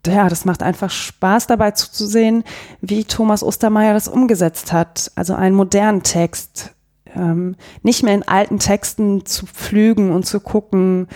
ja, 0.07 0.29
das 0.29 0.45
macht 0.45 0.63
einfach 0.63 0.89
Spaß 0.89 1.47
dabei 1.47 1.71
zuzusehen, 1.71 2.43
wie 2.81 3.03
Thomas 3.03 3.43
Ostermeier 3.43 3.93
das 3.93 4.07
umgesetzt 4.07 4.71
hat. 4.71 5.11
Also 5.15 5.35
einen 5.35 5.55
modernen 5.55 6.03
Text, 6.03 6.73
ähm, 7.15 7.55
nicht 7.83 8.03
mehr 8.03 8.13
in 8.13 8.27
alten 8.27 8.59
Texten 8.59 9.25
zu 9.25 9.45
pflügen 9.45 10.11
und 10.11 10.25
zu 10.25 10.39
gucken, 10.39 11.07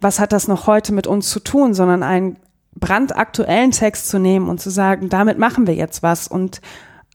was 0.00 0.18
hat 0.18 0.32
das 0.32 0.48
noch 0.48 0.66
heute 0.66 0.92
mit 0.92 1.06
uns 1.06 1.28
zu 1.28 1.40
tun, 1.40 1.74
sondern 1.74 2.02
einen 2.02 2.36
brandaktuellen 2.74 3.72
Text 3.72 4.08
zu 4.08 4.18
nehmen 4.18 4.48
und 4.48 4.60
zu 4.60 4.70
sagen, 4.70 5.08
damit 5.08 5.38
machen 5.38 5.66
wir 5.66 5.74
jetzt 5.74 6.02
was 6.02 6.28
und 6.28 6.60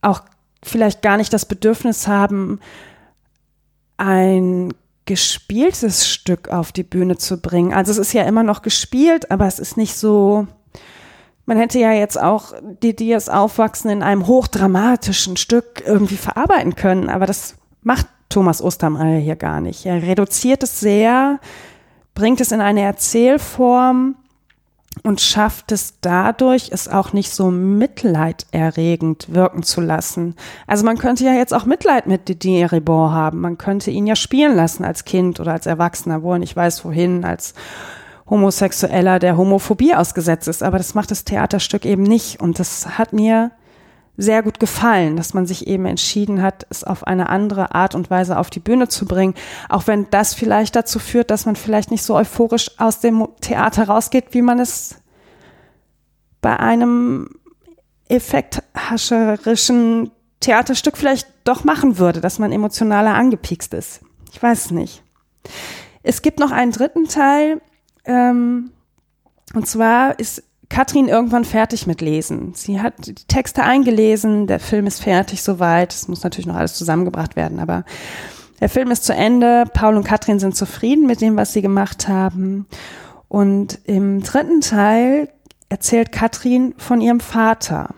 auch 0.02 0.22
vielleicht 0.62 1.02
gar 1.02 1.16
nicht 1.16 1.32
das 1.32 1.46
Bedürfnis 1.46 2.06
haben, 2.06 2.60
ein 3.96 4.72
gespieltes 5.06 6.08
Stück 6.08 6.48
auf 6.48 6.72
die 6.72 6.82
Bühne 6.82 7.16
zu 7.16 7.40
bringen. 7.40 7.72
Also 7.72 7.92
es 7.92 7.98
ist 7.98 8.12
ja 8.12 8.24
immer 8.24 8.42
noch 8.42 8.62
gespielt, 8.62 9.30
aber 9.30 9.46
es 9.46 9.58
ist 9.58 9.76
nicht 9.76 9.96
so, 9.96 10.46
man 11.46 11.56
hätte 11.58 11.78
ja 11.78 11.92
jetzt 11.92 12.20
auch 12.20 12.52
die 12.82 12.94
Dias 12.94 13.28
Aufwachsen 13.28 13.90
in 13.90 14.02
einem 14.02 14.26
hochdramatischen 14.26 15.36
Stück 15.36 15.82
irgendwie 15.86 16.16
verarbeiten 16.16 16.74
können, 16.74 17.08
aber 17.08 17.26
das 17.26 17.54
macht 17.82 18.06
Thomas 18.28 18.60
Ostermeier 18.60 19.20
hier 19.20 19.36
gar 19.36 19.60
nicht. 19.60 19.86
Er 19.86 20.02
reduziert 20.02 20.62
es 20.62 20.80
sehr, 20.80 21.38
bringt 22.14 22.40
es 22.40 22.52
in 22.52 22.60
eine 22.60 22.82
Erzählform, 22.82 24.16
und 25.02 25.20
schafft 25.20 25.72
es 25.72 26.00
dadurch, 26.00 26.70
es 26.72 26.88
auch 26.88 27.12
nicht 27.12 27.30
so 27.30 27.50
mitleiderregend 27.50 29.32
wirken 29.32 29.62
zu 29.62 29.80
lassen. 29.80 30.34
Also 30.66 30.84
man 30.84 30.98
könnte 30.98 31.24
ja 31.24 31.34
jetzt 31.34 31.54
auch 31.54 31.66
Mitleid 31.66 32.06
mit 32.06 32.28
Didier 32.28 32.72
Ribon 32.72 33.12
haben. 33.12 33.40
Man 33.40 33.58
könnte 33.58 33.90
ihn 33.90 34.06
ja 34.06 34.16
spielen 34.16 34.56
lassen 34.56 34.84
als 34.84 35.04
Kind 35.04 35.38
oder 35.38 35.52
als 35.52 35.66
Erwachsener, 35.66 36.22
wo 36.22 36.32
er 36.32 36.38
nicht 36.38 36.56
weiß 36.56 36.84
wohin, 36.84 37.24
als 37.24 37.54
Homosexueller, 38.28 39.18
der 39.18 39.36
Homophobie 39.36 39.94
ausgesetzt 39.94 40.48
ist. 40.48 40.62
Aber 40.62 40.78
das 40.78 40.94
macht 40.94 41.10
das 41.10 41.24
Theaterstück 41.24 41.84
eben 41.84 42.02
nicht. 42.02 42.40
Und 42.40 42.58
das 42.58 42.98
hat 42.98 43.12
mir 43.12 43.52
sehr 44.16 44.42
gut 44.42 44.58
gefallen, 44.58 45.16
dass 45.16 45.34
man 45.34 45.46
sich 45.46 45.66
eben 45.66 45.84
entschieden 45.84 46.42
hat, 46.42 46.66
es 46.70 46.84
auf 46.84 47.06
eine 47.06 47.28
andere 47.28 47.74
Art 47.74 47.94
und 47.94 48.10
Weise 48.10 48.38
auf 48.38 48.50
die 48.50 48.60
Bühne 48.60 48.88
zu 48.88 49.04
bringen. 49.04 49.34
Auch 49.68 49.86
wenn 49.86 50.08
das 50.10 50.34
vielleicht 50.34 50.74
dazu 50.74 50.98
führt, 50.98 51.30
dass 51.30 51.46
man 51.46 51.56
vielleicht 51.56 51.90
nicht 51.90 52.02
so 52.02 52.16
euphorisch 52.16 52.70
aus 52.78 53.00
dem 53.00 53.28
Theater 53.40 53.88
rausgeht, 53.88 54.26
wie 54.30 54.42
man 54.42 54.58
es 54.58 54.96
bei 56.40 56.58
einem 56.58 57.28
effekthascherischen 58.08 60.10
Theaterstück 60.40 60.96
vielleicht 60.96 61.28
doch 61.44 61.64
machen 61.64 61.98
würde, 61.98 62.20
dass 62.20 62.38
man 62.38 62.52
emotionaler 62.52 63.14
angepiekst 63.14 63.74
ist. 63.74 64.00
Ich 64.32 64.42
weiß 64.42 64.70
nicht. 64.70 65.02
Es 66.02 66.22
gibt 66.22 66.38
noch 66.38 66.52
einen 66.52 66.72
dritten 66.72 67.08
Teil, 67.08 67.60
ähm, 68.06 68.70
und 69.54 69.66
zwar 69.68 70.18
ist 70.18 70.42
Katrin 70.68 71.08
irgendwann 71.08 71.44
fertig 71.44 71.86
mit 71.86 72.00
Lesen. 72.00 72.52
Sie 72.54 72.80
hat 72.80 73.06
die 73.06 73.14
Texte 73.14 73.62
eingelesen, 73.62 74.46
der 74.46 74.58
Film 74.58 74.86
ist 74.86 75.02
fertig 75.02 75.42
soweit. 75.42 75.94
Es 75.94 76.08
muss 76.08 76.24
natürlich 76.24 76.46
noch 76.46 76.56
alles 76.56 76.74
zusammengebracht 76.74 77.36
werden, 77.36 77.60
aber 77.60 77.84
der 78.60 78.68
Film 78.68 78.90
ist 78.90 79.04
zu 79.04 79.14
Ende. 79.14 79.64
Paul 79.72 79.96
und 79.96 80.04
Katrin 80.04 80.38
sind 80.38 80.56
zufrieden 80.56 81.06
mit 81.06 81.20
dem, 81.20 81.36
was 81.36 81.52
sie 81.52 81.62
gemacht 81.62 82.08
haben. 82.08 82.66
Und 83.28 83.80
im 83.84 84.22
dritten 84.22 84.60
Teil 84.60 85.28
erzählt 85.68 86.12
Katrin 86.12 86.74
von 86.78 87.00
ihrem 87.00 87.20
Vater. 87.20 87.94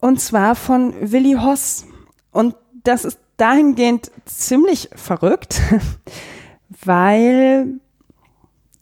Und 0.00 0.20
zwar 0.20 0.54
von 0.54 0.94
Willi 1.00 1.36
Hoss. 1.40 1.86
Und 2.30 2.54
das 2.82 3.04
ist 3.04 3.18
dahingehend 3.36 4.10
ziemlich 4.26 4.90
verrückt, 4.94 5.60
weil 6.86 7.80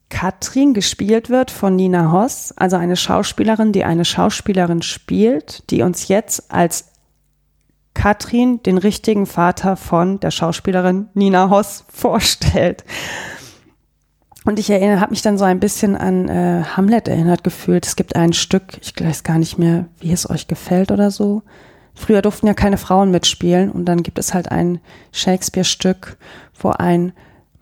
Katrin 0.08 0.74
gespielt 0.74 1.30
wird 1.30 1.50
von 1.50 1.74
Nina 1.74 2.12
Hoss, 2.12 2.52
also 2.56 2.76
eine 2.76 2.96
Schauspielerin, 2.96 3.72
die 3.72 3.84
eine 3.84 4.04
Schauspielerin 4.04 4.82
spielt, 4.82 5.70
die 5.70 5.82
uns 5.82 6.08
jetzt 6.08 6.52
als 6.52 6.92
Katrin 7.94 8.62
den 8.62 8.78
richtigen 8.78 9.26
Vater 9.26 9.76
von 9.76 10.20
der 10.20 10.30
Schauspielerin 10.30 11.08
Nina 11.14 11.50
Hoss 11.50 11.84
vorstellt. 11.92 12.84
Und 14.44 14.58
ich 14.58 14.68
erinnere, 14.70 15.00
habe 15.00 15.12
mich 15.12 15.22
dann 15.22 15.38
so 15.38 15.44
ein 15.44 15.60
bisschen 15.60 15.96
an 15.96 16.28
äh, 16.28 16.64
Hamlet 16.76 17.08
erinnert 17.08 17.44
gefühlt. 17.44 17.86
Es 17.86 17.96
gibt 17.96 18.16
ein 18.16 18.32
Stück, 18.32 18.78
ich 18.82 18.92
weiß 18.98 19.22
gar 19.22 19.38
nicht 19.38 19.56
mehr, 19.56 19.86
wie 20.00 20.12
es 20.12 20.28
euch 20.28 20.48
gefällt 20.48 20.90
oder 20.90 21.10
so. 21.10 21.42
Früher 21.94 22.22
durften 22.22 22.48
ja 22.48 22.54
keine 22.54 22.78
Frauen 22.78 23.10
mitspielen 23.10 23.70
und 23.70 23.84
dann 23.84 24.02
gibt 24.02 24.18
es 24.18 24.34
halt 24.34 24.50
ein 24.50 24.80
Shakespeare-Stück, 25.12 26.16
wo 26.58 26.70
ein 26.70 27.12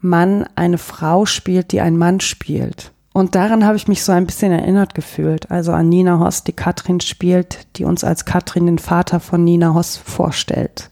Mann 0.00 0.46
eine 0.54 0.78
Frau 0.78 1.26
spielt, 1.26 1.72
die 1.72 1.80
ein 1.80 1.96
Mann 1.96 2.20
spielt. 2.20 2.92
Und 3.12 3.34
daran 3.34 3.64
habe 3.64 3.76
ich 3.76 3.88
mich 3.88 4.04
so 4.04 4.12
ein 4.12 4.26
bisschen 4.26 4.52
erinnert 4.52 4.94
gefühlt. 4.94 5.50
Also 5.50 5.72
an 5.72 5.88
Nina 5.88 6.20
Hoss, 6.20 6.44
die 6.44 6.52
Katrin 6.52 7.00
spielt, 7.00 7.66
die 7.76 7.84
uns 7.84 8.04
als 8.04 8.24
Katrin 8.24 8.66
den 8.66 8.78
Vater 8.78 9.18
von 9.20 9.42
Nina 9.42 9.74
Hoss 9.74 9.96
vorstellt. 9.96 10.90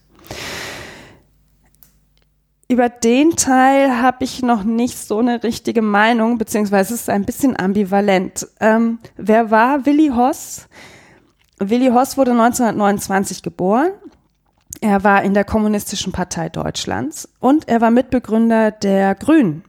Über 2.70 2.90
den 2.90 3.30
Teil 3.30 4.02
habe 4.02 4.24
ich 4.24 4.42
noch 4.42 4.62
nicht 4.62 4.98
so 4.98 5.20
eine 5.20 5.42
richtige 5.42 5.80
Meinung, 5.80 6.36
beziehungsweise 6.36 6.92
es 6.92 7.02
ist 7.02 7.10
ein 7.10 7.24
bisschen 7.24 7.58
ambivalent. 7.58 8.46
Ähm, 8.60 8.98
wer 9.16 9.50
war 9.50 9.86
Willi 9.86 10.08
Hoss? 10.08 10.68
Willi 11.58 11.88
Hoss 11.88 12.18
wurde 12.18 12.32
1929 12.32 13.42
geboren. 13.42 13.92
Er 14.80 15.02
war 15.02 15.22
in 15.22 15.34
der 15.34 15.44
Kommunistischen 15.44 16.12
Partei 16.12 16.48
Deutschlands 16.48 17.28
und 17.40 17.68
er 17.68 17.80
war 17.80 17.90
Mitbegründer 17.90 18.70
der 18.70 19.14
Grünen, 19.16 19.64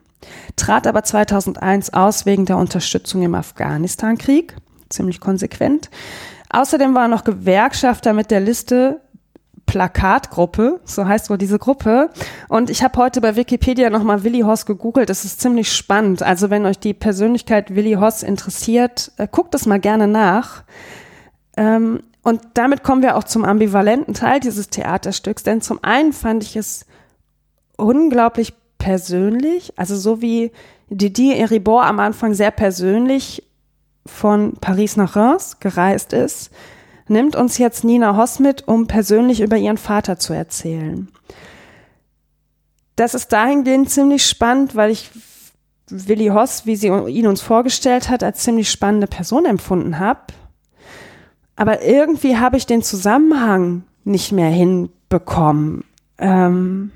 trat 0.56 0.86
aber 0.86 1.04
2001 1.04 1.93
aus 1.93 2.26
wegen 2.26 2.45
der 2.45 2.58
Unterstützung 2.58 3.24
im 3.24 3.34
Afghanistan-Krieg, 3.34 4.56
ziemlich 4.89 5.19
konsequent. 5.19 5.89
Außerdem 6.52 6.93
war 6.93 7.04
er 7.04 7.08
noch 7.08 7.24
Gewerkschafter 7.24 8.13
mit 8.13 8.30
der 8.30 8.39
Liste 8.39 9.02
Plakatgruppe, 9.65 10.80
so 10.84 11.08
heißt 11.08 11.30
wohl 11.30 11.38
diese 11.38 11.60
Gruppe. 11.60 12.10
Und 12.48 12.72
ich 12.72 12.84
habe 12.84 12.98
heute 13.00 13.22
bei 13.22 13.36
Wikipedia 13.36 13.91
nochmal 13.91 14.24
Willi 14.24 14.41
Hoss 14.41 14.65
gegoogelt. 14.65 15.10
Das 15.10 15.26
ist 15.26 15.41
ziemlich 15.41 15.72
spannend. 15.72 16.24
Also 16.24 16.50
wenn 16.50 16.65
euch 16.65 16.80
die 16.80 16.95
Persönlichkeit 16.95 17.76
Willi 17.76 17.93
Hoss 17.93 18.24
interessiert, 18.24 19.12
äh, 19.17 19.28
guckt 19.30 19.54
es 19.54 19.67
mal 19.67 19.80
gerne 19.80 20.08
nach. 20.08 20.63
Ähm, 21.56 22.02
und 22.24 22.42
damit 22.54 22.84
kommen 22.84 23.02
wir 23.02 23.16
auch 23.16 23.24
zum 23.24 23.46
ambivalenten 23.46 24.14
Teil 24.14 24.40
dieses 24.40 24.70
Theaterstücks. 24.70 25.44
Denn 25.44 25.62
zum 25.62 25.84
einen 25.84 26.14
fand 26.14 26.44
ich 26.44 26.56
es 26.56 26.86
unglaublich 27.78 28.54
persönlich, 28.78 29.74
also 29.78 29.96
so 29.96 30.22
wie 30.22 30.52
Didier 30.90 31.38
Eribor 31.38 31.86
am 31.86 32.00
Anfang 32.00 32.34
sehr 32.34 32.52
persönlich 32.52 33.44
von 34.06 34.54
Paris 34.60 34.98
nach 34.98 35.16
Reims 35.16 35.60
gereist 35.60 36.14
ist, 36.14 36.52
nimmt 37.08 37.36
uns 37.36 37.58
jetzt 37.58 37.84
Nina 37.84 38.18
Hoss 38.18 38.40
mit, 38.40 38.68
um 38.68 38.88
persönlich 38.88 39.42
über 39.42 39.58
ihren 39.58 39.78
Vater 39.78 40.18
zu 40.18 40.34
erzählen. 40.34 41.10
Das 42.96 43.14
ist 43.14 43.32
dahingehend 43.32 43.90
ziemlich 43.90 44.26
spannend, 44.26 44.76
weil 44.76 44.92
ich 44.92 45.10
Willi 45.90 46.28
Hoss, 46.28 46.66
wie 46.66 46.76
sie 46.76 46.88
ihn 46.88 47.28
uns 47.28 47.42
vorgestellt 47.42 48.10
hat, 48.10 48.24
als 48.24 48.40
ziemlich 48.40 48.70
spannende 48.70 49.08
Person 49.08 49.46
empfunden 49.46 50.00
habe. 50.00 50.22
Aber 51.60 51.82
irgendwie 51.82 52.38
habe 52.38 52.56
ich 52.56 52.65
den 52.67 52.82
Zusammenhang 52.82 53.84
nicht 54.06 54.32
mehr 54.32 54.50
hinbekommen. 54.50 55.84
Ähm, 56.17 56.93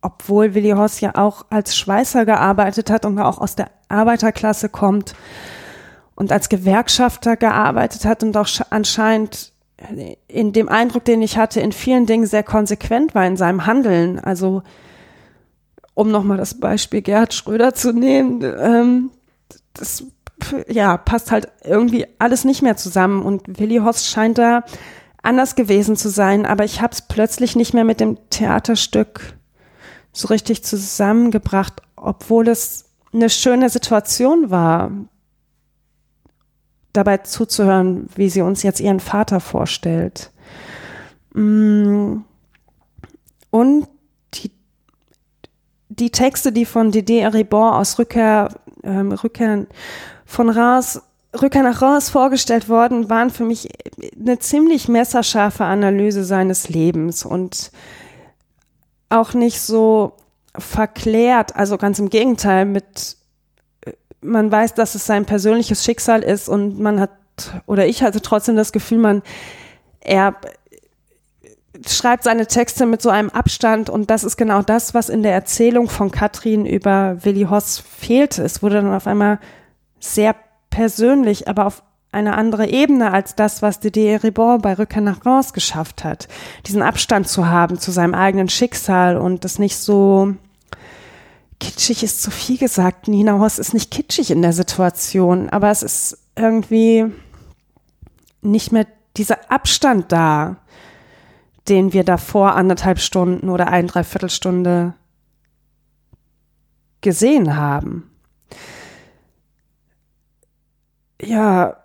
obwohl 0.00 0.54
Willi 0.54 0.70
Hoss 0.70 1.00
ja 1.00 1.16
auch 1.16 1.46
als 1.50 1.74
Schweißer 1.74 2.24
gearbeitet 2.24 2.90
hat 2.90 3.04
und 3.04 3.18
auch 3.18 3.38
aus 3.38 3.56
der 3.56 3.72
Arbeiterklasse 3.88 4.68
kommt 4.68 5.16
und 6.14 6.30
als 6.30 6.48
Gewerkschafter 6.48 7.36
gearbeitet 7.36 8.04
hat 8.04 8.22
und 8.22 8.36
auch 8.36 8.46
anscheinend 8.70 9.52
in 10.28 10.52
dem 10.52 10.68
Eindruck, 10.68 11.04
den 11.06 11.22
ich 11.22 11.36
hatte, 11.36 11.60
in 11.60 11.72
vielen 11.72 12.06
Dingen 12.06 12.26
sehr 12.26 12.44
konsequent 12.44 13.16
war 13.16 13.26
in 13.26 13.36
seinem 13.36 13.66
Handeln. 13.66 14.20
Also 14.20 14.62
um 15.94 16.12
nochmal 16.12 16.38
das 16.38 16.60
Beispiel 16.60 17.02
Gerhard 17.02 17.34
Schröder 17.34 17.74
zu 17.74 17.92
nehmen, 17.92 18.44
ähm, 18.60 19.10
das 19.72 20.04
ja, 20.68 20.96
passt 20.96 21.30
halt 21.30 21.48
irgendwie 21.62 22.06
alles 22.18 22.44
nicht 22.44 22.62
mehr 22.62 22.76
zusammen. 22.76 23.22
Und 23.22 23.58
Willi 23.58 23.78
Hoss 23.78 24.08
scheint 24.08 24.38
da 24.38 24.64
anders 25.22 25.54
gewesen 25.54 25.96
zu 25.96 26.10
sein, 26.10 26.44
aber 26.46 26.64
ich 26.64 26.80
habe 26.80 26.92
es 26.92 27.02
plötzlich 27.02 27.56
nicht 27.56 27.74
mehr 27.74 27.84
mit 27.84 28.00
dem 28.00 28.18
Theaterstück 28.30 29.34
so 30.12 30.28
richtig 30.28 30.64
zusammengebracht, 30.64 31.82
obwohl 31.96 32.48
es 32.48 32.90
eine 33.12 33.30
schöne 33.30 33.70
Situation 33.70 34.50
war, 34.50 34.90
dabei 36.92 37.18
zuzuhören, 37.18 38.08
wie 38.14 38.28
sie 38.28 38.42
uns 38.42 38.62
jetzt 38.62 38.80
ihren 38.80 39.00
Vater 39.00 39.40
vorstellt. 39.40 40.30
Mm. 41.32 42.18
Und 43.50 43.88
die, 44.34 44.50
die 45.88 46.10
Texte, 46.10 46.52
die 46.52 46.64
von 46.64 46.90
Didier 46.90 47.34
Ribon 47.34 47.72
aus 47.72 47.98
Rückkehr, 47.98 48.48
ähm, 48.82 49.12
Rückkehr 49.12 49.66
von 50.34 50.50
Reims, 50.50 51.00
Rückkehr 51.40 51.62
nach 51.62 51.82
Reims 51.82 52.10
vorgestellt 52.10 52.68
worden, 52.68 53.08
waren 53.10 53.30
für 53.30 53.44
mich 53.44 53.68
eine 54.18 54.38
ziemlich 54.38 54.88
messerscharfe 54.88 55.64
Analyse 55.64 56.24
seines 56.24 56.68
Lebens 56.68 57.24
und 57.24 57.70
auch 59.08 59.34
nicht 59.34 59.60
so 59.60 60.12
verklärt, 60.56 61.56
also 61.56 61.78
ganz 61.78 61.98
im 61.98 62.10
Gegenteil 62.10 62.64
mit 62.64 63.16
man 64.24 64.50
weiß, 64.50 64.74
dass 64.74 64.94
es 64.94 65.06
sein 65.06 65.26
persönliches 65.26 65.84
Schicksal 65.84 66.22
ist 66.22 66.48
und 66.48 66.80
man 66.80 66.98
hat, 66.98 67.10
oder 67.66 67.86
ich 67.86 68.02
hatte 68.02 68.22
trotzdem 68.22 68.56
das 68.56 68.72
Gefühl, 68.72 68.98
man, 68.98 69.22
er 70.00 70.34
schreibt 71.86 72.24
seine 72.24 72.46
Texte 72.46 72.86
mit 72.86 73.02
so 73.02 73.10
einem 73.10 73.30
Abstand 73.30 73.90
und 73.90 74.10
das 74.10 74.24
ist 74.24 74.36
genau 74.36 74.62
das, 74.62 74.94
was 74.94 75.08
in 75.08 75.22
der 75.22 75.32
Erzählung 75.32 75.88
von 75.88 76.10
Katrin 76.10 76.66
über 76.66 77.18
Willi 77.22 77.44
Hoss 77.44 77.78
fehlte. 77.78 78.42
Es 78.42 78.62
wurde 78.62 78.76
dann 78.76 78.94
auf 78.94 79.06
einmal 79.06 79.38
sehr 80.04 80.36
persönlich, 80.70 81.48
aber 81.48 81.66
auf 81.66 81.82
eine 82.12 82.36
andere 82.36 82.68
Ebene 82.68 83.12
als 83.12 83.34
das, 83.34 83.62
was 83.62 83.80
Didier 83.80 84.22
Ribon 84.22 84.60
bei 84.60 84.74
Rückkehr 84.74 85.02
nach 85.02 85.26
Reims 85.26 85.52
geschafft 85.52 86.04
hat. 86.04 86.28
Diesen 86.66 86.82
Abstand 86.82 87.26
zu 87.26 87.48
haben 87.48 87.78
zu 87.78 87.90
seinem 87.90 88.14
eigenen 88.14 88.48
Schicksal 88.48 89.16
und 89.16 89.44
das 89.44 89.58
nicht 89.58 89.76
so 89.76 90.34
kitschig 91.58 92.04
ist 92.04 92.22
zu 92.22 92.30
viel 92.30 92.58
gesagt. 92.58 93.08
Nina 93.08 93.38
Hoss 93.40 93.58
ist 93.58 93.74
nicht 93.74 93.90
kitschig 93.90 94.30
in 94.30 94.42
der 94.42 94.52
Situation, 94.52 95.48
aber 95.48 95.70
es 95.70 95.82
ist 95.82 96.18
irgendwie 96.36 97.06
nicht 98.42 98.70
mehr 98.70 98.86
dieser 99.16 99.50
Abstand 99.50 100.12
da, 100.12 100.56
den 101.68 101.92
wir 101.92 102.04
davor 102.04 102.54
anderthalb 102.54 103.00
Stunden 103.00 103.48
oder 103.48 103.68
ein 103.68 103.86
Dreiviertelstunde 103.86 104.94
gesehen 107.00 107.56
haben. 107.56 108.13
Ja, 111.26 111.76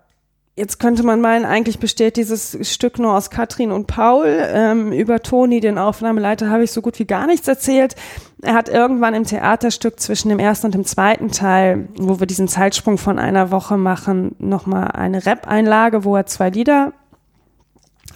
Jetzt 0.60 0.78
könnte 0.78 1.04
man 1.04 1.22
meinen, 1.22 1.46
eigentlich 1.46 1.78
besteht 1.78 2.18
dieses 2.18 2.58
Stück 2.70 2.98
nur 2.98 3.14
aus 3.14 3.30
Katrin 3.30 3.72
und 3.72 3.86
Paul. 3.86 4.26
Ähm, 4.26 4.92
über 4.92 5.22
Toni, 5.22 5.60
den 5.60 5.78
Aufnahmeleiter, 5.78 6.50
habe 6.50 6.64
ich 6.64 6.70
so 6.70 6.82
gut 6.82 6.98
wie 6.98 7.06
gar 7.06 7.26
nichts 7.26 7.48
erzählt. 7.48 7.94
Er 8.42 8.52
hat 8.52 8.68
irgendwann 8.68 9.14
im 9.14 9.24
Theaterstück 9.24 9.98
zwischen 9.98 10.28
dem 10.28 10.38
ersten 10.38 10.66
und 10.66 10.74
dem 10.74 10.84
zweiten 10.84 11.30
Teil, 11.30 11.88
wo 11.96 12.20
wir 12.20 12.26
diesen 12.26 12.46
Zeitsprung 12.46 12.98
von 12.98 13.18
einer 13.18 13.50
Woche 13.50 13.78
machen, 13.78 14.36
nochmal 14.38 14.88
eine 14.88 15.24
Rap-Einlage, 15.24 16.04
wo 16.04 16.14
er 16.14 16.26
zwei 16.26 16.50
Lieder 16.50 16.92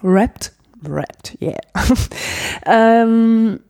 rappt. 0.02 0.52
Rappt, 0.87 1.38
yeah. 1.40 1.56
ähm, 2.66 3.60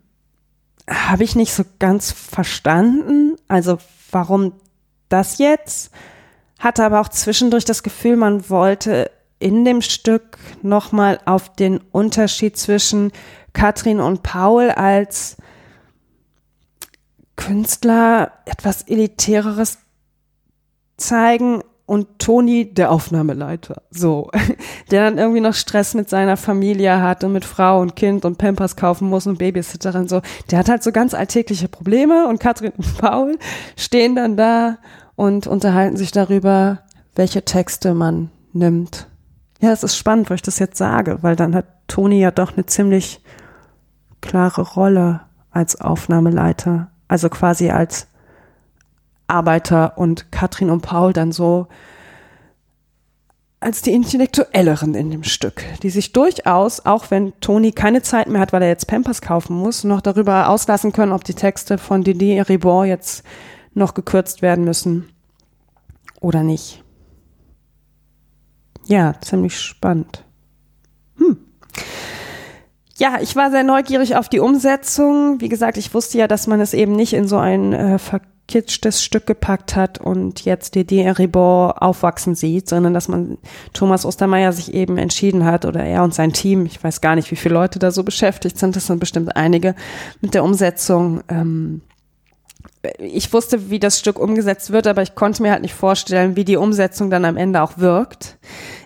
habe 0.91 1.23
ich 1.23 1.37
nicht 1.37 1.53
so 1.53 1.63
ganz 1.79 2.11
verstanden. 2.11 3.37
Also 3.47 3.79
warum 4.11 4.55
das 5.09 5.39
jetzt? 5.39 5.93
Hatte 6.65 6.83
aber 6.83 7.01
auch 7.01 7.09
zwischendurch 7.09 7.65
das 7.67 7.83
Gefühl, 7.83 8.17
man 8.17 8.49
wollte 8.49 9.11
in 9.39 9.65
dem 9.65 9.83
Stück 9.83 10.39
nochmal 10.63 11.21
auf 11.27 11.53
den 11.53 11.79
Unterschied 11.93 12.57
zwischen 12.57 13.13
Katrin 13.53 14.01
und 14.01 14.23
Paul 14.23 14.71
als 14.71 15.37
Künstler 17.37 18.33
etwas 18.47 18.83
Elitäreres 18.83 19.79
zeigen 20.97 21.63
und 21.87 22.19
Toni, 22.19 22.73
der 22.73 22.91
Aufnahmeleiter, 22.91 23.83
so, 23.91 24.31
der 24.91 25.05
dann 25.05 25.19
irgendwie 25.19 25.43
noch 25.43 25.53
Stress 25.53 25.93
mit 25.93 26.09
seiner 26.09 26.39
Familie 26.39 27.03
hat 27.03 27.25
und 27.25 27.35
mit 27.35 27.45
Frau 27.45 27.81
und 27.81 27.95
Kind 27.95 28.25
und 28.25 28.39
Pampers 28.39 28.77
kaufen 28.77 29.11
muss 29.11 29.27
und 29.27 29.39
Babysitterin, 29.39 30.09
so, 30.09 30.23
der 30.51 30.61
hat 30.61 30.71
halt 30.71 30.83
so 30.83 30.93
ganz 30.93 31.13
alltägliche 31.13 31.69
Probleme 31.69 32.27
und 32.27 32.41
Katrin 32.41 32.73
und 32.79 32.97
Paul 32.97 33.39
stehen 33.77 34.17
dann 34.17 34.39
da 34.39 34.79
und 35.17 35.47
unterhalten 35.47 35.97
sich 35.97 36.13
darüber, 36.13 36.81
welche 37.15 37.45
Texte 37.45 37.95
man 37.95 38.31
nimmt. 38.53 39.09
Ja, 39.61 39.73
es 39.73 39.83
ist 39.83 39.97
spannend, 39.97 40.31
wo 40.31 40.35
ich 40.35 40.43
das 40.43 40.59
jetzt 40.59 40.77
sage, 40.77 41.19
weil 41.23 41.37
dann 41.37 41.55
hat 41.55 41.67
Toni 41.87 42.21
ja 42.21 42.31
doch 42.31 42.53
eine 42.53 42.67
ziemlich 42.67 43.21
klare 44.21 44.63
Rolle 44.63 45.21
als 45.51 45.81
Aufnahmeleiter, 45.81 46.91
also 47.09 47.29
quasi 47.29 47.71
als 47.71 48.09
Arbeiter 49.27 49.97
und 49.97 50.33
Katrin 50.33 50.71
und 50.71 50.83
Paul 50.83 51.13
dann 51.13 51.33
so 51.33 51.69
als 53.61 53.81
die 53.81 53.95
Intellektuelleren 53.95 54.95
in 54.95 55.11
dem 55.11 55.25
Stück, 55.25 55.65
die 55.83 55.89
sich 55.89 56.13
durchaus, 56.13 56.85
auch 56.85 57.11
wenn 57.11 57.33
Toni 57.41 57.73
keine 57.73 58.03
Zeit 58.03 58.29
mehr 58.29 58.43
hat, 58.43 58.53
weil 58.53 58.61
er 58.61 58.69
jetzt 58.69 58.87
Pampers 58.87 59.23
kaufen 59.23 59.57
muss, 59.57 59.85
noch 59.85 60.03
darüber 60.03 60.51
auslassen 60.51 60.93
können, 60.93 61.13
ob 61.13 61.25
die 61.25 61.33
Texte 61.33 61.79
von 61.79 62.05
Didier 62.05 62.47
Ribon 62.47 62.87
jetzt 62.87 63.25
noch 63.75 63.95
gekürzt 63.95 64.43
werden 64.43 64.65
müssen 64.65 65.09
oder 66.21 66.43
nicht. 66.43 66.83
Ja, 68.87 69.15
ziemlich 69.21 69.59
spannend. 69.59 70.25
Hm. 71.17 71.39
ja, 72.97 73.19
ich 73.21 73.37
war 73.37 73.51
sehr 73.51 73.63
neugierig 73.63 74.17
auf 74.17 74.29
die 74.29 74.41
Umsetzung. 74.41 75.41
Wie 75.41 75.49
gesagt, 75.49 75.77
ich 75.77 75.95
wusste 75.95 76.19
ja, 76.19 76.29
dass 76.29 76.47
man 76.47 76.61
es 76.61 76.75
eben 76.75 76.93
nicht 76.93 77.13
in 77.13 77.29
so 77.29 77.39
ein 77.39 77.73
äh, 77.73 77.99
verkitschtes 77.99 79.03
Stück 79.03 79.27
gepackt 79.27 79.77
hat 79.77 79.99
und 79.99 80.45
jetzt 80.45 80.75
die 80.75 80.85
DR 80.85 81.15
aufwachsen 81.37 82.35
sieht, 82.35 82.69
sondern 82.69 82.93
dass 82.93 83.09
man 83.09 83.39
Thomas 83.73 84.05
Ostermeier 84.05 84.53
sich 84.53 84.75
eben 84.75 84.99
entschieden 84.99 85.45
hat 85.45 85.65
oder 85.65 85.85
er 85.85 86.03
und 86.03 86.15
sein 86.15 86.33
Team, 86.33 86.67
ich 86.67 86.83
weiß 86.83 87.01
gar 87.01 87.15
nicht, 87.15 87.31
wie 87.31 87.37
viele 87.37 87.55
Leute 87.55 87.79
da 87.79 87.91
so 87.91 88.03
beschäftigt 88.03 88.59
sind, 88.59 88.77
das 88.77 88.87
sind 88.87 88.99
bestimmt 88.99 89.37
einige, 89.37 89.75
mit 90.21 90.35
der 90.35 90.45
Umsetzung 90.45 91.23
ähm, 91.29 91.81
ich 92.99 93.33
wusste, 93.33 93.71
wie 93.71 93.79
das 93.79 93.99
Stück 93.99 94.19
umgesetzt 94.19 94.71
wird, 94.71 94.87
aber 94.87 95.03
ich 95.03 95.15
konnte 95.15 95.43
mir 95.43 95.53
halt 95.53 95.63
nicht 95.63 95.75
vorstellen, 95.75 96.37
wie 96.37 96.45
die 96.45 96.57
Umsetzung 96.57 97.11
dann 97.11 97.25
am 97.25 97.37
Ende 97.37 97.63
auch 97.63 97.79
wirkt. 97.79 98.37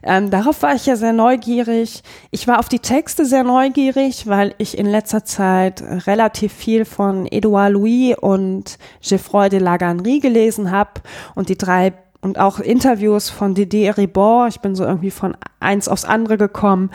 Ähm, 0.03 0.31
darauf 0.31 0.63
war 0.63 0.75
ich 0.75 0.87
ja 0.87 0.97
sehr 0.97 1.13
neugierig. 1.13 2.03
Ich 2.31 2.47
war 2.47 2.61
auf 2.61 2.69
die 2.69 2.79
Texte 2.79 3.25
sehr 3.25 3.43
neugierig, 3.43 4.27
weil 4.27 4.55
ich 4.59 4.79
in 4.79 4.87
letzter 4.87 5.25
Zeit 5.25 5.83
relativ 6.07 6.53
viel 6.53 6.85
von 6.85 7.27
Edouard 7.27 7.73
Louis 7.73 8.17
und 8.21 8.79
Geoffroy 9.01 9.49
de 9.49 9.59
Laganerie 9.59 10.21
gelesen 10.21 10.71
habe 10.71 11.01
und 11.35 11.49
die 11.49 11.59
drei 11.59 11.93
und 12.21 12.39
auch 12.39 12.59
Interviews 12.59 13.31
von 13.31 13.55
Didier 13.55 13.97
Ribord. 13.97 14.51
Ich 14.51 14.61
bin 14.61 14.75
so 14.75 14.85
irgendwie 14.85 15.11
von 15.11 15.37
eins 15.61 15.89
aufs 15.89 16.05
andere 16.05 16.37
gekommen 16.37 16.91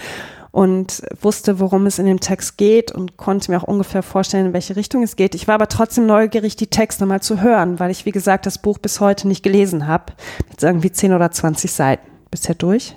und 0.54 1.02
wusste, 1.20 1.60
worum 1.60 1.88
es 1.88 1.98
in 1.98 2.06
dem 2.06 2.20
Text 2.20 2.60
geht 2.60 2.92
und 2.92 3.18
konnte 3.18 3.50
mir 3.50 3.58
auch 3.58 3.68
ungefähr 3.68 4.04
vorstellen, 4.04 4.46
in 4.46 4.54
welche 4.54 4.76
Richtung 4.76 5.02
es 5.02 5.16
geht. 5.16 5.34
Ich 5.34 5.48
war 5.48 5.56
aber 5.56 5.68
trotzdem 5.68 6.06
neugierig, 6.06 6.56
die 6.56 6.68
Texte 6.68 7.08
mal 7.08 7.24
zu 7.24 7.42
hören, 7.42 7.80
weil 7.80 7.89
ich, 7.89 8.06
wie 8.06 8.12
gesagt, 8.12 8.46
das 8.46 8.60
Buch 8.60 8.78
bis 8.78 9.00
heute 9.00 9.28
nicht 9.28 9.42
gelesen 9.42 9.88
habe. 9.88 10.13
Jetzt 10.52 10.62
irgendwie 10.62 10.92
10 10.92 11.13
oder 11.13 11.32
20 11.32 11.72
Seiten 11.72 12.08
bisher 12.30 12.54
durch. 12.54 12.96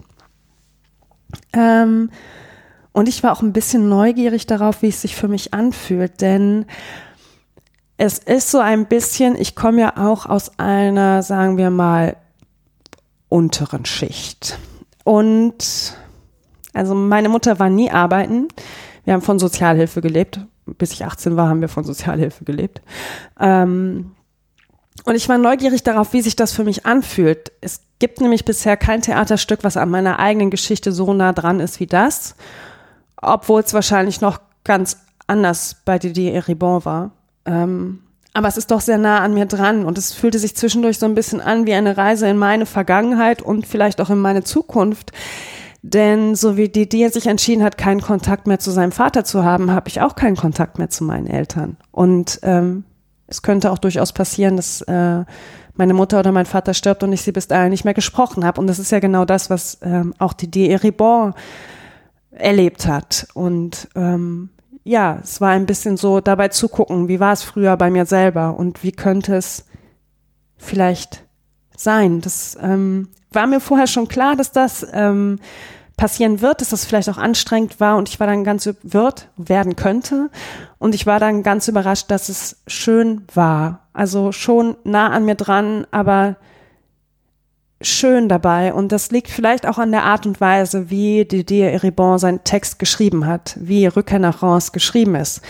Ähm, 1.55 2.11
und 2.93 3.09
ich 3.09 3.23
war 3.23 3.33
auch 3.33 3.41
ein 3.41 3.55
bisschen 3.55 3.89
neugierig 3.89 4.47
darauf, 4.47 4.83
wie 4.83 4.89
es 4.89 5.01
sich 5.01 5.17
für 5.17 5.29
mich 5.29 5.55
anfühlt, 5.55 6.21
denn 6.21 6.67
es 7.97 8.19
ist 8.19 8.51
so 8.51 8.59
ein 8.59 8.85
bisschen, 8.85 9.35
ich 9.35 9.57
komme 9.57 9.81
ja 9.81 9.97
auch 9.97 10.27
aus 10.27 10.59
einer, 10.59 11.23
sagen 11.23 11.57
wir 11.57 11.71
mal, 11.71 12.17
unteren 13.31 13.87
Schicht. 13.87 14.59
Und 15.05 15.97
also 16.77 16.95
meine 16.95 17.29
Mutter 17.29 17.59
war 17.59 17.71
nie 17.71 17.91
arbeiten. 17.91 18.49
Wir 19.05 19.15
haben 19.15 19.23
von 19.23 19.39
Sozialhilfe 19.39 20.01
gelebt. 20.01 20.41
Bis 20.67 20.93
ich 20.93 21.05
18 21.05 21.37
war, 21.37 21.49
haben 21.49 21.61
wir 21.61 21.69
von 21.69 21.85
Sozialhilfe 21.85 22.45
gelebt. 22.45 22.83
Ähm, 23.39 24.13
und 25.05 25.15
ich 25.15 25.29
war 25.29 25.39
neugierig 25.39 25.85
darauf, 25.85 26.13
wie 26.13 26.21
sich 26.21 26.37
das 26.37 26.53
für 26.53 26.65
mich 26.65 26.85
anfühlt. 26.85 27.53
Es 27.61 27.81
gibt 27.99 28.21
nämlich 28.21 28.45
bisher 28.45 28.77
kein 28.77 29.03
Theaterstück, 29.03 29.63
was 29.63 29.77
an 29.77 29.91
meiner 29.91 30.19
eigenen 30.19 30.51
Geschichte 30.51 30.93
so 30.93 31.13
nah 31.15 31.33
dran 31.33 31.61
ist 31.61 31.81
wie 31.81 31.87
das, 31.87 32.35
obwohl 33.17 33.61
es 33.61 33.73
wahrscheinlich 33.73 34.21
noch 34.21 34.41
ganz 34.65 34.99
anders 35.29 35.77
bei 35.85 35.99
Didier 35.99 36.49
Ribon 36.49 36.85
war. 36.85 37.13
Ähm, 37.45 38.01
aber 38.35 38.49
es 38.49 38.57
ist 38.57 38.71
doch 38.71 38.81
sehr 38.81 38.99
nah 38.99 39.21
an 39.21 39.33
mir 39.33 39.47
dran 39.47 39.85
und 39.85 39.97
es 39.97 40.13
fühlte 40.13 40.39
sich 40.39 40.57
zwischendurch 40.57 40.99
so 40.99 41.07
ein 41.07 41.15
bisschen 41.15 41.41
an 41.41 41.67
wie 41.67 41.73
eine 41.73 41.97
Reise 41.97 42.29
in 42.29 42.37
meine 42.37 42.67
Vergangenheit 42.67 43.41
und 43.41 43.67
vielleicht 43.67 44.01
auch 44.01 44.11
in 44.11 44.19
meine 44.19 44.43
Zukunft. 44.43 45.13
Denn 45.89 46.35
so 46.35 46.57
wie 46.57 46.69
Didier 46.69 47.11
sich 47.11 47.29
entschieden 47.29 47.63
hat, 47.63 47.79
keinen 47.79 48.01
Kontakt 48.01 48.49
mehr 48.49 48.59
zu 48.59 48.73
seinem 48.73 48.91
Vater 48.91 49.23
zu 49.23 49.45
haben, 49.45 49.71
habe 49.71 49.89
ich 49.89 50.01
auch 50.01 50.17
keinen 50.17 50.35
Kontakt 50.35 50.79
mehr 50.79 50.91
zu 50.91 51.05
meinen 51.05 51.29
Eltern. 51.29 51.77
Und 51.93 52.41
ähm, 52.43 52.83
es 53.29 53.41
könnte 53.41 53.71
auch 53.71 53.79
durchaus 53.79 54.13
passieren, 54.13 54.57
dass 54.57 54.83
äh, 54.83 55.25
meine 55.75 55.95
Mutter 55.95 56.19
oder 56.19 56.33
mein 56.33 56.47
Vater 56.47 56.75
stirbt 56.75 57.05
und 57.05 57.13
ich 57.13 57.23
sie 57.23 57.31
bis 57.31 57.47
dahin 57.47 57.71
nicht 57.71 57.85
mehr 57.85 57.95
gesprochen 57.95 58.45
habe. 58.45 58.61
Und 58.61 58.67
das 58.67 58.81
ist 58.81 58.91
ja 58.91 58.99
genau 58.99 59.25
das, 59.25 59.49
was 59.49 59.79
ähm, 59.83 60.13
auch 60.19 60.33
Didier 60.33 60.73
Eribon 60.73 61.35
erlebt 62.33 62.89
hat. 62.89 63.29
Und 63.35 63.89
ähm, 63.95 64.51
ja, 64.83 65.21
es 65.23 65.41
war 65.41 65.51
ein 65.51 65.67
bisschen 65.67 65.97
so 65.97 66.21
dabei 66.21 66.49
zugucken, 66.49 67.07
wie 67.07 67.21
war 67.21 67.33
es 67.33 67.45
früher 67.45 67.77
bei 67.77 67.91
mir 67.91 68.07
selber 68.07 68.59
und 68.59 68.83
wie 68.83 68.93
könnte 68.93 69.37
es 69.37 69.67
vielleicht 70.57 71.26
sein. 71.77 72.21
Das 72.21 72.57
ähm, 72.61 73.09
war 73.31 73.47
mir 73.47 73.61
vorher 73.61 73.87
schon 73.87 74.09
klar, 74.09 74.37
dass 74.37 74.53
das 74.53 74.87
ähm, 74.93 75.39
passieren 75.97 76.43
wird, 76.43 76.61
dass 76.61 76.71
das 76.71 76.85
vielleicht 76.85 77.09
auch 77.09 77.17
anstrengend 77.17 77.81
war 77.81 77.97
und 77.97 78.09
ich 78.09 78.21
war 78.21 78.27
dann 78.27 78.45
ganz 78.45 78.69
wird, 78.83 79.29
werden 79.37 79.77
könnte. 79.77 80.31
Und 80.79 80.95
ich 80.95 81.07
war 81.07 81.21
dann 81.21 81.43
ganz 81.43 81.69
überrascht, 81.69 82.11
dass 82.11 82.29
es 82.29 82.59
schön 82.67 83.23
war. 83.35 83.81
Also 83.93 84.33
schon 84.33 84.77
nah 84.85 85.09
an 85.09 85.25
mir 85.25 85.37
dran, 85.37 85.87
aber 85.91 86.37
schön 87.81 88.29
dabei. 88.29 88.75
Und 88.75 88.93
das 88.93 89.11
liegt 89.11 89.29
vielleicht 89.29 89.67
auch 89.67 89.79
an 89.79 89.91
der 89.91 90.05
Art 90.05 90.27
und 90.27 90.41
Weise, 90.41 90.91
wie 90.91 91.25
Didier 91.25 91.73
Eribon 91.73 92.19
seinen 92.19 92.45
Text 92.45 92.79
geschrieben 92.79 93.27
hat, 93.27 93.57
wie 93.59 93.87
Rückkehr 93.87 94.19
nach 94.19 94.43
Reims 94.43 94.73
geschrieben 94.73 95.15
ist. 95.15 95.41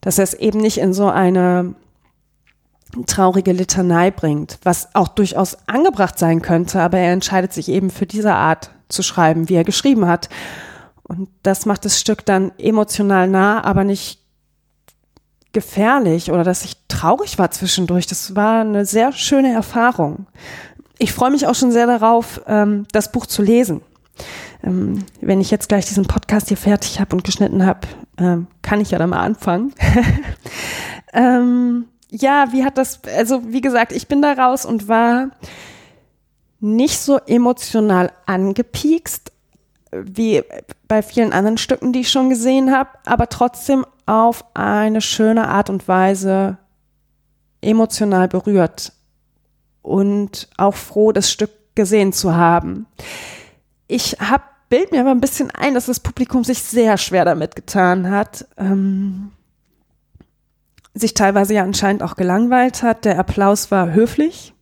Dass 0.00 0.18
er 0.18 0.24
es 0.24 0.34
eben 0.34 0.60
nicht 0.60 0.78
in 0.78 0.92
so 0.94 1.08
eine 1.08 1.74
traurige 3.06 3.52
Litanei 3.52 4.10
bringt, 4.10 4.58
was 4.62 4.94
auch 4.94 5.08
durchaus 5.08 5.56
angebracht 5.66 6.18
sein 6.18 6.42
könnte, 6.42 6.80
aber 6.80 6.98
er 6.98 7.12
entscheidet 7.12 7.52
sich 7.52 7.68
eben 7.68 7.90
für 7.90 8.06
diese 8.06 8.34
Art 8.34 8.70
zu 8.88 9.02
schreiben, 9.02 9.48
wie 9.48 9.54
er 9.54 9.64
geschrieben 9.64 10.06
hat. 10.06 10.28
Und 11.02 11.28
das 11.42 11.66
macht 11.66 11.84
das 11.84 12.00
Stück 12.00 12.24
dann 12.24 12.52
emotional 12.58 13.28
nah, 13.28 13.62
aber 13.62 13.84
nicht 13.84 14.20
gefährlich 15.52 16.30
oder 16.30 16.44
dass 16.44 16.64
ich 16.64 16.76
traurig 16.88 17.38
war 17.38 17.50
zwischendurch. 17.50 18.06
Das 18.06 18.34
war 18.36 18.60
eine 18.60 18.84
sehr 18.84 19.12
schöne 19.12 19.52
Erfahrung. 19.52 20.26
Ich 20.98 21.12
freue 21.12 21.30
mich 21.30 21.46
auch 21.46 21.54
schon 21.54 21.72
sehr 21.72 21.86
darauf, 21.86 22.40
ähm, 22.46 22.86
das 22.92 23.12
Buch 23.12 23.26
zu 23.26 23.42
lesen. 23.42 23.80
Ähm, 24.62 25.04
wenn 25.20 25.40
ich 25.40 25.50
jetzt 25.50 25.68
gleich 25.68 25.86
diesen 25.86 26.06
Podcast 26.06 26.48
hier 26.48 26.56
fertig 26.56 27.00
habe 27.00 27.16
und 27.16 27.24
geschnitten 27.24 27.64
habe, 27.64 27.80
ähm, 28.18 28.46
kann 28.62 28.80
ich 28.80 28.90
ja 28.90 28.98
dann 28.98 29.10
mal 29.10 29.20
anfangen. 29.20 29.72
ja, 32.14 32.52
wie 32.52 32.64
hat 32.64 32.78
das, 32.78 33.00
also 33.16 33.42
wie 33.52 33.60
gesagt, 33.60 33.92
ich 33.92 34.06
bin 34.06 34.22
da 34.22 34.32
raus 34.32 34.64
und 34.64 34.86
war 34.88 35.30
nicht 36.60 36.98
so 36.98 37.18
emotional 37.18 38.12
angepiekst 38.26 39.32
wie 39.90 40.42
bei 40.88 41.02
vielen 41.02 41.32
anderen 41.32 41.58
Stücken, 41.58 41.92
die 41.92 42.00
ich 42.00 42.10
schon 42.10 42.30
gesehen 42.30 42.72
habe, 42.72 42.90
aber 43.04 43.28
trotzdem 43.28 43.84
auf 44.06 44.44
eine 44.54 45.00
schöne 45.00 45.48
Art 45.48 45.70
und 45.70 45.88
Weise 45.88 46.58
emotional 47.60 48.28
berührt 48.28 48.92
und 49.82 50.48
auch 50.56 50.74
froh, 50.74 51.12
das 51.12 51.30
Stück 51.30 51.50
gesehen 51.74 52.12
zu 52.12 52.34
haben. 52.34 52.86
Ich 53.88 54.18
habe 54.20 54.44
bild 54.68 54.92
mir 54.92 55.00
aber 55.00 55.10
ein 55.10 55.20
bisschen 55.20 55.50
ein, 55.50 55.74
dass 55.74 55.86
das 55.86 56.00
Publikum 56.00 56.44
sich 56.44 56.62
sehr 56.62 56.96
schwer 56.96 57.24
damit 57.24 57.56
getan 57.56 58.10
hat. 58.10 58.46
Ähm, 58.56 59.32
sich 60.94 61.14
teilweise 61.14 61.54
ja 61.54 61.62
anscheinend 61.62 62.02
auch 62.02 62.16
gelangweilt 62.16 62.82
hat. 62.82 63.04
Der 63.04 63.18
Applaus 63.18 63.70
war 63.70 63.92
höflich. 63.92 64.54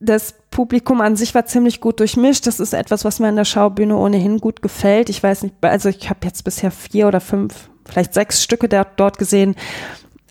Das 0.00 0.34
Publikum 0.50 1.00
an 1.00 1.16
sich 1.16 1.34
war 1.34 1.46
ziemlich 1.46 1.80
gut 1.80 2.00
durchmischt. 2.00 2.46
Das 2.46 2.60
ist 2.60 2.72
etwas, 2.72 3.04
was 3.04 3.20
mir 3.20 3.28
an 3.28 3.36
der 3.36 3.44
Schaubühne 3.44 3.96
ohnehin 3.96 4.38
gut 4.38 4.62
gefällt. 4.62 5.08
Ich 5.10 5.22
weiß 5.22 5.42
nicht, 5.42 5.54
also 5.62 5.88
ich 5.88 6.08
habe 6.08 6.20
jetzt 6.24 6.44
bisher 6.44 6.70
vier 6.70 7.08
oder 7.08 7.20
fünf, 7.20 7.70
vielleicht 7.84 8.14
sechs 8.14 8.42
Stücke 8.42 8.68
dort 8.68 9.18
gesehen. 9.18 9.54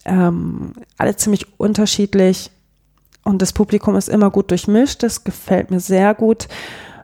Ähm, 0.05 0.73
alle 0.97 1.15
ziemlich 1.15 1.59
unterschiedlich. 1.59 2.51
Und 3.23 3.41
das 3.41 3.53
Publikum 3.53 3.95
ist 3.95 4.09
immer 4.09 4.29
gut 4.29 4.51
durchmischt. 4.51 5.03
Das 5.03 5.23
gefällt 5.23 5.71
mir 5.71 5.79
sehr 5.79 6.13
gut. 6.13 6.47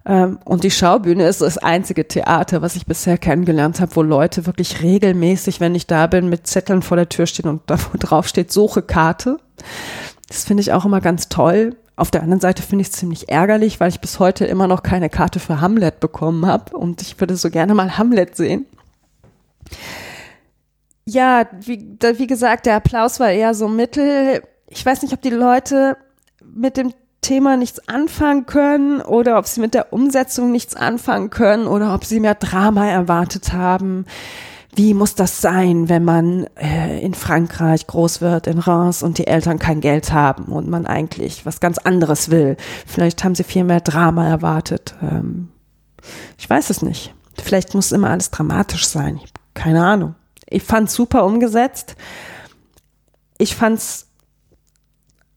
Ähm, 0.05 0.39
und 0.45 0.63
die 0.63 0.71
Schaubühne 0.71 1.27
ist 1.27 1.41
das 1.41 1.57
einzige 1.57 2.07
Theater, 2.07 2.61
was 2.61 2.75
ich 2.75 2.85
bisher 2.85 3.17
kennengelernt 3.17 3.79
habe, 3.79 3.95
wo 3.95 4.01
Leute 4.01 4.45
wirklich 4.45 4.81
regelmäßig, 4.81 5.59
wenn 5.59 5.75
ich 5.75 5.87
da 5.87 6.07
bin, 6.07 6.29
mit 6.29 6.47
Zetteln 6.47 6.81
vor 6.81 6.97
der 6.97 7.09
Tür 7.09 7.27
stehen 7.27 7.49
und 7.49 7.61
da 7.67 7.77
drauf 7.99 8.27
steht, 8.27 8.51
suche 8.51 8.81
Karte. 8.81 9.37
Das 10.27 10.45
finde 10.45 10.61
ich 10.61 10.73
auch 10.73 10.85
immer 10.85 11.01
ganz 11.01 11.29
toll. 11.29 11.75
Auf 11.95 12.09
der 12.09 12.23
anderen 12.23 12.39
Seite 12.39 12.63
finde 12.63 12.81
ich 12.81 12.87
es 12.87 12.93
ziemlich 12.93 13.29
ärgerlich, 13.29 13.79
weil 13.79 13.89
ich 13.89 14.01
bis 14.01 14.17
heute 14.17 14.45
immer 14.45 14.67
noch 14.67 14.81
keine 14.81 15.09
Karte 15.09 15.39
für 15.39 15.61
Hamlet 15.61 15.99
bekommen 15.99 16.45
habe 16.45 16.75
und 16.75 17.01
ich 17.01 17.19
würde 17.19 17.35
so 17.35 17.49
gerne 17.49 17.75
mal 17.75 17.97
Hamlet 17.97 18.35
sehen. 18.35 18.65
Ja, 21.05 21.47
wie, 21.59 21.97
wie 22.15 22.27
gesagt, 22.27 22.65
der 22.65 22.77
Applaus 22.77 23.19
war 23.19 23.29
eher 23.29 23.53
so 23.53 23.67
mittel. 23.67 24.41
Ich 24.67 24.85
weiß 24.85 25.01
nicht, 25.01 25.13
ob 25.13 25.21
die 25.21 25.29
Leute 25.29 25.97
mit 26.43 26.77
dem 26.77 26.93
Thema 27.21 27.55
nichts 27.55 27.87
anfangen 27.87 28.47
können 28.47 29.01
oder 29.01 29.37
ob 29.37 29.45
sie 29.45 29.61
mit 29.61 29.73
der 29.73 29.93
Umsetzung 29.93 30.51
nichts 30.51 30.75
anfangen 30.75 31.29
können 31.29 31.67
oder 31.67 31.93
ob 31.93 32.03
sie 32.03 32.19
mehr 32.19 32.35
Drama 32.35 32.87
erwartet 32.87 33.53
haben. 33.53 34.05
Wie 34.73 34.93
muss 34.93 35.15
das 35.15 35.41
sein, 35.41 35.89
wenn 35.89 36.03
man 36.03 36.47
äh, 36.55 36.99
in 37.01 37.13
Frankreich 37.13 37.87
groß 37.87 38.21
wird, 38.21 38.47
in 38.47 38.57
Reims 38.57 39.03
und 39.03 39.17
die 39.17 39.27
Eltern 39.27 39.59
kein 39.59 39.81
Geld 39.81 40.13
haben 40.13 40.45
und 40.45 40.69
man 40.69 40.85
eigentlich 40.87 41.45
was 41.45 41.59
ganz 41.59 41.77
anderes 41.77 42.31
will? 42.31 42.55
Vielleicht 42.87 43.23
haben 43.23 43.35
sie 43.35 43.43
viel 43.43 43.65
mehr 43.65 43.81
Drama 43.81 44.27
erwartet. 44.27 44.95
Ähm, 45.01 45.49
ich 46.37 46.49
weiß 46.49 46.69
es 46.69 46.81
nicht. 46.81 47.13
Vielleicht 47.41 47.75
muss 47.75 47.91
immer 47.91 48.09
alles 48.09 48.31
dramatisch 48.31 48.87
sein. 48.87 49.19
Keine 49.53 49.83
Ahnung. 49.83 50.15
Ich 50.49 50.63
fand 50.63 50.89
super 50.89 51.25
umgesetzt. 51.25 51.95
Ich 53.37 53.55
fand's 53.55 54.07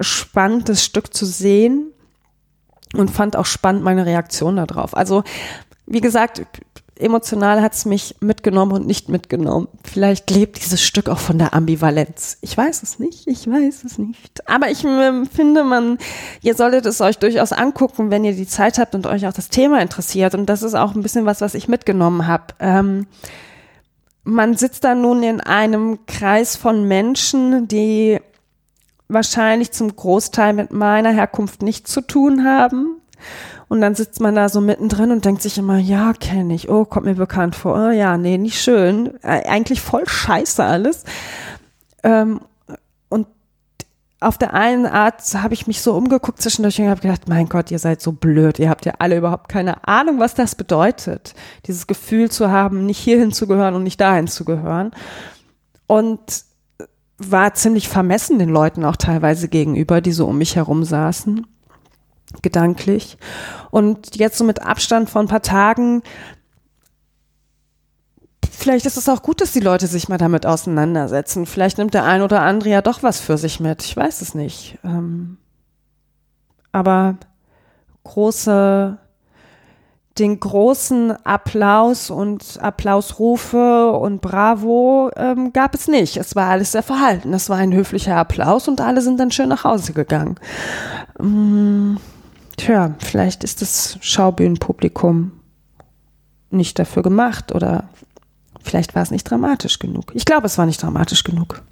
spannend, 0.01 0.69
das 0.69 0.85
Stück 0.85 1.15
zu 1.15 1.27
sehen 1.27 1.93
und 2.95 3.11
fand 3.11 3.37
auch 3.37 3.47
spannend 3.47 3.83
meine 3.83 4.07
Reaktion 4.07 4.57
darauf. 4.57 4.97
Also, 4.97 5.25
wie 5.87 6.01
gesagt, 6.01 6.47
emotional 6.97 7.61
hat 7.61 7.75
es 7.75 7.85
mich 7.85 8.17
mitgenommen 8.21 8.73
und 8.73 8.87
nicht 8.87 9.09
mitgenommen. 9.09 9.69
Vielleicht 9.83 10.31
lebt 10.31 10.65
dieses 10.65 10.83
Stück 10.83 11.09
auch 11.09 11.19
von 11.19 11.39
der 11.39 11.55
Ambivalenz. 11.55 12.39
Ich 12.41 12.57
weiß 12.57 12.83
es 12.83 12.99
nicht, 12.99 13.27
ich 13.27 13.49
weiß 13.49 13.85
es 13.85 13.99
nicht. 13.99 14.49
Aber 14.49 14.71
ich 14.71 14.85
äh, 14.85 15.25
finde, 15.27 15.65
man, 15.65 15.99
ihr 16.43 16.55
solltet 16.55 16.87
es 16.87 17.01
euch 17.01 17.19
durchaus 17.19 17.53
angucken, 17.53 18.11
wenn 18.11 18.25
ihr 18.25 18.35
die 18.35 18.47
Zeit 18.47 18.79
habt 18.79 18.95
und 18.95 19.07
euch 19.07 19.27
auch 19.27 19.33
das 19.33 19.49
Thema 19.49 19.81
interessiert. 19.81 20.35
Und 20.35 20.47
das 20.47 20.63
ist 20.63 20.75
auch 20.75 20.95
ein 20.95 21.03
bisschen 21.03 21.27
was, 21.27 21.41
was 21.41 21.55
ich 21.55 21.69
mitgenommen 21.69 22.27
habe. 22.27 22.55
Ähm, 22.61 23.07
man 24.23 24.57
sitzt 24.57 24.85
da 24.85 24.95
nun 24.95 25.23
in 25.23 25.41
einem 25.41 26.07
Kreis 26.07 26.57
von 26.57 26.87
Menschen, 26.87 27.69
die 27.69 28.21
wahrscheinlich 29.09 29.73
zum 29.73 29.95
Großteil 29.95 30.53
mit 30.53 30.73
meiner 30.73 31.13
Herkunft 31.13 31.63
nichts 31.63 31.93
zu 31.93 32.01
tun 32.01 32.45
haben. 32.45 33.01
Und 33.69 33.81
dann 33.81 33.95
sitzt 33.95 34.21
man 34.21 34.35
da 34.35 34.49
so 34.49 34.61
mittendrin 34.61 35.11
und 35.11 35.25
denkt 35.25 35.43
sich 35.43 35.59
immer, 35.59 35.79
ja, 35.79 36.13
kenne 36.13 36.55
ich, 36.55 36.69
oh, 36.69 36.85
kommt 36.85 37.07
mir 37.07 37.15
bekannt 37.15 37.57
vor, 37.57 37.75
oh, 37.75 37.91
ja, 37.91 38.17
nee, 38.19 38.39
nicht 38.39 38.61
schön, 38.61 39.15
äh, 39.23 39.49
eigentlich 39.49 39.81
voll 39.81 40.07
scheiße 40.07 40.63
alles. 40.63 41.05
Ähm, 42.03 42.41
und 43.09 43.27
auf 44.21 44.37
der 44.39 44.53
einen 44.53 44.87
Art 44.87 45.23
habe 45.35 45.55
ich 45.55 45.67
mich 45.67 45.81
so 45.81 45.95
umgeguckt 45.95 46.43
zwischendurch 46.43 46.79
und 46.79 46.89
habe 46.89 47.01
gedacht, 47.01 47.29
mein 47.29 47.49
Gott, 47.49 47.71
ihr 47.71 47.79
seid 47.79 48.03
so 48.03 48.13
blöd, 48.13 48.59
ihr 48.59 48.69
habt 48.69 48.85
ja 48.85 48.93
alle 48.99 49.17
überhaupt 49.17 49.49
keine 49.49 49.89
Ahnung, 49.89 50.19
was 50.19 50.35
das 50.35 50.55
bedeutet, 50.55 51.35
dieses 51.67 51.87
Gefühl 51.87 52.31
zu 52.31 52.51
haben, 52.51 52.85
nicht 52.85 52.99
hierhin 52.99 53.33
zu 53.33 53.47
gehören 53.47 53.75
und 53.75 53.83
nicht 53.83 54.01
dahin 54.01 54.29
zu 54.29 54.45
gehören. 54.45 54.93
Und 55.87 56.45
war 57.19 57.55
ziemlich 57.55 57.89
vermessen 57.89 58.39
den 58.39 58.49
Leuten 58.49 58.85
auch 58.85 58.97
teilweise 58.97 59.49
gegenüber, 59.49 60.01
die 60.01 60.13
so 60.13 60.27
um 60.27 60.39
mich 60.39 60.57
herum 60.57 60.85
saßen 60.85 61.47
gedanklich. 62.43 63.19
Und 63.71 64.17
jetzt 64.17 64.39
so 64.39 64.45
mit 64.45 64.63
Abstand 64.63 65.11
von 65.11 65.27
ein 65.27 65.29
paar 65.29 65.43
Tagen, 65.43 66.03
vielleicht 68.51 68.87
ist 68.87 68.97
es 68.97 69.09
auch 69.09 69.23
gut, 69.23 69.41
dass 69.41 69.53
die 69.53 69.61
Leute 69.61 69.87
sich 69.87 70.09
mal 70.09 70.19
damit 70.19 70.47
auseinandersetzen. 70.47 71.47
Vielleicht 71.47 71.79
nimmt 71.79 71.95
der 71.95 72.05
ein 72.05 72.23
oder 72.23 72.43
andere 72.43 72.71
ja 72.71 72.83
doch 72.83 73.03
was 73.03 73.21
für 73.21 73.39
sich 73.39 73.61
mit. 73.61 73.85
Ich 73.85 73.97
weiß 73.97 74.21
es 74.21 74.35
nicht. 74.35 74.79
Ähm, 74.85 75.39
aber 76.73 77.17
große, 78.05 78.99
den 80.19 80.39
großen 80.39 81.13
Applaus 81.25 82.09
und 82.09 82.61
Applausrufe 82.61 83.91
und 83.91 84.21
Bravo 84.21 85.11
ähm, 85.17 85.53
gab 85.53 85.75
es 85.75 85.89
nicht. 85.89 86.17
Es 86.17 86.37
war 86.37 86.51
alles 86.51 86.73
sehr 86.73 86.85
verhalten. 86.85 87.35
Es 87.35 87.49
war 87.49 87.57
ein 87.57 87.73
höflicher 87.73 88.17
Applaus 88.17 88.69
und 88.69 88.81
alle 88.81 89.03
sind 89.03 89.19
dann 89.19 89.33
schön 89.33 89.49
nach 89.49 89.65
Hause 89.65 89.93
gegangen. 89.93 90.37
Ähm, 91.19 91.99
tja, 92.57 92.95
vielleicht 92.99 93.43
ist 93.43 93.61
das 93.61 93.99
Schaubühnenpublikum 94.01 95.33
nicht 96.51 96.79
dafür 96.79 97.03
gemacht 97.03 97.53
oder 97.53 97.89
vielleicht 98.63 98.95
war 98.95 99.03
es 99.03 99.11
nicht 99.11 99.25
dramatisch 99.25 99.81
genug. 99.81 100.13
Ich 100.15 100.25
glaube, 100.25 100.47
es 100.47 100.59
war 100.59 100.67
nicht 100.67 100.81
dramatisch 100.81 101.25
genug. 101.25 101.63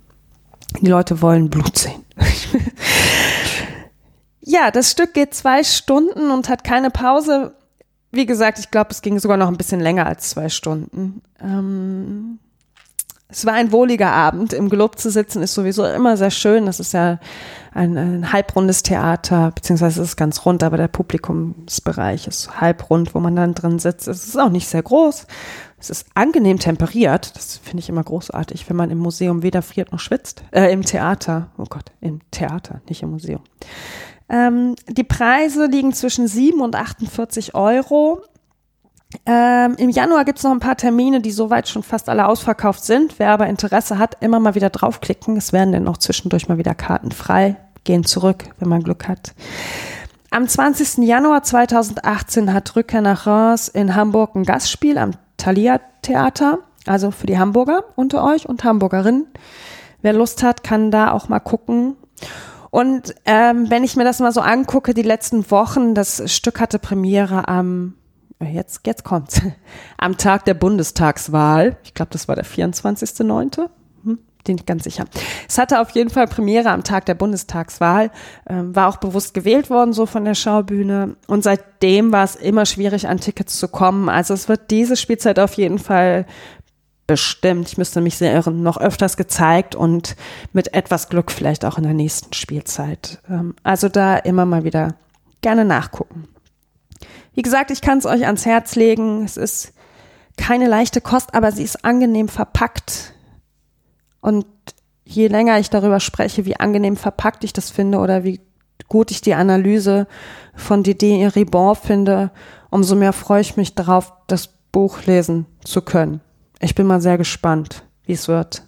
Die 0.81 0.89
Leute 0.89 1.23
wollen 1.23 1.49
Blut 1.49 1.79
sehen. 1.79 2.05
ja, 4.41 4.73
das 4.73 4.91
Stück 4.91 5.15
geht 5.15 5.33
zwei 5.35 5.63
Stunden 5.63 6.33
und 6.33 6.49
hat 6.49 6.65
keine 6.65 6.91
Pause. 6.91 7.55
Wie 8.13 8.27
gesagt, 8.27 8.59
ich 8.59 8.71
glaube, 8.71 8.91
es 8.91 9.03
ging 9.03 9.19
sogar 9.19 9.39
noch 9.39 9.49
ein 9.49 9.57
bisschen 9.57 9.81
länger 9.81 10.07
als 10.07 10.31
zwei 10.31 10.51
Stunden. 10.51 11.23
Ähm, 11.41 12.39
es 13.33 13.47
war 13.47 13.55
ein 13.55 13.73
wohliger 13.73 14.13
Abend. 14.13 14.53
Im 14.53 14.69
Glob 14.69 14.99
zu 14.99 15.11
sitzen 15.11 15.43
ist 15.43 15.55
sowieso 15.55 15.87
immer 15.87 16.19
sehr 16.19 16.31
schön. 16.31 16.67
Das 16.67 16.79
ist 16.79 16.93
ja 16.93 17.19
ein, 17.73 17.97
ein 17.97 18.33
halbrundes 18.33 18.83
Theater, 18.83 19.51
beziehungsweise 19.55 20.03
es 20.03 20.11
ist 20.11 20.17
ganz 20.17 20.45
rund, 20.45 20.63
aber 20.63 20.77
der 20.77 20.89
Publikumsbereich 20.89 22.27
ist 22.27 22.61
halbrund, 22.61 23.15
wo 23.15 23.21
man 23.21 23.35
dann 23.35 23.55
drin 23.55 23.79
sitzt. 23.79 24.07
Es 24.09 24.27
ist 24.27 24.39
auch 24.39 24.51
nicht 24.51 24.69
sehr 24.69 24.83
groß. 24.83 25.27
Es 25.81 25.89
ist 25.89 26.07
angenehm 26.13 26.59
temperiert. 26.59 27.35
Das 27.35 27.57
finde 27.57 27.81
ich 27.81 27.89
immer 27.89 28.05
großartig, 28.05 28.69
wenn 28.69 28.77
man 28.77 28.91
im 28.91 28.99
Museum 28.99 29.43
weder 29.43 29.63
friert 29.63 29.91
noch 29.91 30.01
schwitzt. 30.01 30.45
Äh, 30.51 30.71
im 30.71 30.83
Theater. 30.83 31.49
Oh 31.57 31.65
Gott, 31.69 31.91
im 32.03 32.21
Theater, 32.31 32.83
nicht 32.91 33.03
im 33.03 33.11
Museum. 33.13 33.41
Ähm, 34.29 34.77
die 34.89 35.05
Preise 35.05 35.67
liegen 35.67 35.93
zwischen 35.93 36.27
7 36.27 36.61
und 36.61 36.77
48 36.77 37.55
Euro. 37.55 38.23
Ähm, 39.27 39.75
Im 39.79 39.91
Januar 39.91 40.25
gibt 40.25 40.39
es 40.39 40.45
noch 40.45 40.53
ein 40.53 40.61
paar 40.61 40.77
Termine, 40.77 41.21
die 41.21 41.33
soweit 41.33 41.69
schon 41.69 41.83
fast 41.83 42.09
alle 42.09 42.27
ausverkauft 42.27 42.85
sind. 42.85 43.19
Wer 43.19 43.31
aber 43.31 43.47
Interesse 43.47 43.99
hat, 43.99 44.17
immer 44.21 44.41
mal 44.41 44.55
wieder 44.55 44.71
draufklicken. 44.71 45.37
Es 45.37 45.53
werden 45.53 45.73
dann 45.73 45.89
auch 45.89 45.99
zwischendurch 45.99 46.49
mal 46.49 46.59
wieder 46.59 46.75
Karten 46.75 47.13
frei. 47.13 47.57
Gehen 47.85 48.05
zurück, 48.05 48.45
wenn 48.59 48.69
man 48.69 48.83
Glück 48.83 49.09
hat. 49.09 49.35
Am 50.31 50.49
20. 50.49 51.05
Januar 51.07 51.43
2018 51.43 52.55
hat 52.55 52.75
Rückkehr 52.75 53.03
nach 53.03 53.27
Reims 53.27 53.69
in 53.69 53.95
Hamburg 53.95 54.35
ein 54.35 54.45
Gastspiel 54.45 54.97
am 54.97 55.11
Thalia 55.37 55.81
Theater. 56.01 56.61
Also 56.87 57.11
für 57.11 57.27
die 57.27 57.39
Hamburger 57.39 57.85
unter 57.97 58.25
euch 58.25 58.49
und 58.49 58.65
Hamburgerinnen. 58.65 59.27
Wer 60.01 60.15
Lust 60.15 60.43
hat, 60.43 60.65
kann 60.65 60.91
da 60.91 61.13
auch 61.13 61.29
mal 61.29 61.41
gucken. 61.41 61.97
Und 62.73 63.15
ähm, 63.27 63.69
wenn 63.69 63.85
ich 63.85 63.97
mir 63.97 64.05
das 64.05 64.19
mal 64.19 64.33
so 64.33 64.41
angucke, 64.41 64.95
die 64.95 65.03
letzten 65.03 65.51
Wochen, 65.51 65.95
das 65.95 66.23
Stück 66.33 66.59
hatte 66.59 66.79
Premiere 66.79 67.47
am 67.47 67.97
jetzt, 68.41 68.81
jetzt 68.87 69.05
kommt's. 69.05 69.43
Am 69.99 70.17
Tag 70.17 70.47
der 70.47 70.55
Bundestagswahl, 70.55 71.77
ich 71.85 71.93
glaube, 71.93 72.13
das 72.13 72.29
war 72.29 72.35
der 72.35 72.47
24.9., 72.47 73.69
hm, 74.05 74.19
den 74.47 74.57
ich 74.57 74.65
ganz 74.65 74.85
sicher. 74.85 75.05
Es 75.47 75.59
hatte 75.59 75.83
auf 75.83 75.91
jeden 75.91 76.09
Fall 76.09 76.27
Premiere 76.27 76.71
am 76.71 76.83
Tag 76.83 77.05
der 77.05 77.15
Bundestagswahl, 77.15 78.11
ähm, 78.49 78.75
war 78.75 78.89
auch 78.89 78.97
bewusst 78.97 79.35
gewählt 79.35 79.69
worden, 79.69 79.93
so 79.93 80.07
von 80.07 80.25
der 80.25 80.35
Schaubühne. 80.35 81.17
Und 81.27 81.45
seitdem 81.45 82.11
war 82.11 82.25
es 82.25 82.37
immer 82.37 82.65
schwierig, 82.65 83.07
an 83.07 83.21
Tickets 83.21 83.59
zu 83.59 83.69
kommen. 83.69 84.09
Also 84.09 84.33
es 84.33 84.49
wird 84.49 84.71
diese 84.71 84.97
Spielzeit 84.97 85.39
auf 85.39 85.53
jeden 85.55 85.79
Fall 85.79 86.25
bestimmt, 87.07 87.69
ich 87.69 87.79
müsste 87.79 88.01
mich 88.01 88.17
sehr 88.17 88.49
noch 88.51 88.79
öfters 88.79 89.17
gezeigt 89.17 89.75
und 89.75 90.17
mit 90.53 90.75
etwas 90.75 91.09
Glück 91.09 91.31
vielleicht 91.31 91.65
auch 91.65 91.79
in 91.79 91.85
der 91.85 91.95
nächsten 91.95 92.33
Spielzeit. 92.33 93.21
Ähm, 93.29 93.55
also 93.63 93.89
da 93.89 94.17
immer 94.17 94.47
mal 94.47 94.65
wieder 94.65 94.95
gerne 95.41 95.65
nachgucken. 95.65 96.29
Wie 97.35 97.43
gesagt, 97.43 97.71
ich 97.71 97.81
kann 97.81 97.99
es 97.99 98.07
euch 98.07 98.27
ans 98.27 98.47
Herz 98.47 98.77
legen. 98.77 99.25
Es 99.25 99.37
ist 99.37 99.73
keine 100.37 100.69
leichte 100.69 101.01
Kost, 101.01 101.35
aber 101.35 101.53
sie 101.53 101.63
ist 101.63 101.85
angenehm 101.85 102.29
verpackt. 102.29 103.15
Und 104.21 104.47
je 105.05 105.29
länger 105.29 105.59
ich 105.59 105.71
darüber 105.71 106.01
spreche, 106.01 106.45
wie 106.45 106.57
angenehm 106.57 106.97
verpackt 106.97 107.45
ich 107.45 107.53
das 107.53 107.71
finde 107.71 107.99
oder 107.99 108.25
wie 108.25 108.41
gut 108.89 109.11
ich 109.11 109.21
die 109.21 109.35
Analyse 109.35 110.07
von 110.55 110.83
Didier 110.83 111.35
Ribon 111.35 111.75
finde, 111.75 112.31
umso 112.71 112.95
mehr 112.95 113.13
freue 113.13 113.41
ich 113.41 113.57
mich 113.57 113.75
darauf, 113.75 114.13
das 114.27 114.49
Buch 114.71 115.05
lesen 115.07 115.47
zu 115.65 115.83
können. 115.83 116.21
Ich 116.63 116.77
bin 116.77 116.87
mal 116.87 117.01
sehr 117.01 117.19
gespannt, 117.19 117.83
wie 118.07 118.13
es 118.13 118.29
wird. 118.29 118.63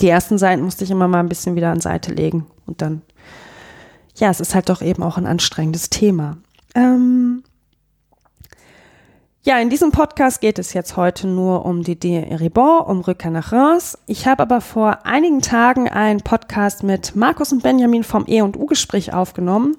Die 0.00 0.08
ersten 0.08 0.38
Seiten 0.38 0.62
musste 0.62 0.84
ich 0.84 0.90
immer 0.90 1.06
mal 1.06 1.20
ein 1.20 1.28
bisschen 1.28 1.54
wieder 1.54 1.70
an 1.70 1.80
Seite 1.80 2.12
legen 2.12 2.46
und 2.64 2.80
dann, 2.80 3.02
ja, 4.16 4.30
es 4.30 4.40
ist 4.40 4.54
halt 4.54 4.70
doch 4.70 4.80
eben 4.80 5.02
auch 5.02 5.18
ein 5.18 5.26
anstrengendes 5.26 5.90
Thema. 5.90 6.38
Ähm, 6.74 7.44
ja, 9.46 9.60
in 9.60 9.70
diesem 9.70 9.92
Podcast 9.92 10.40
geht 10.40 10.58
es 10.58 10.72
jetzt 10.72 10.96
heute 10.96 11.28
nur 11.28 11.64
um 11.64 11.84
Didier 11.84 12.26
Eribon, 12.26 12.80
um 12.80 13.00
Rückkehr 13.00 13.30
nach 13.30 13.52
Reims. 13.52 13.96
Ich 14.08 14.26
habe 14.26 14.42
aber 14.42 14.60
vor 14.60 15.06
einigen 15.06 15.40
Tagen 15.40 15.88
einen 15.88 16.20
Podcast 16.20 16.82
mit 16.82 17.14
Markus 17.14 17.52
und 17.52 17.62
Benjamin 17.62 18.02
vom 18.02 18.24
E 18.26 18.42
und 18.42 18.56
U-Gespräch 18.56 19.14
aufgenommen. 19.14 19.76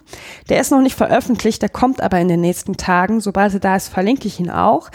Der 0.47 0.61
ist 0.61 0.71
noch 0.71 0.79
nicht 0.79 0.95
veröffentlicht, 0.95 1.61
der 1.61 1.67
kommt 1.67 2.01
aber 2.01 2.17
in 2.21 2.29
den 2.29 2.39
nächsten 2.39 2.77
Tagen. 2.77 3.19
Sobald 3.19 3.55
er 3.55 3.59
da 3.59 3.75
ist, 3.75 3.89
verlinke 3.89 4.29
ich 4.29 4.39
ihn 4.39 4.49
auch. 4.49 4.89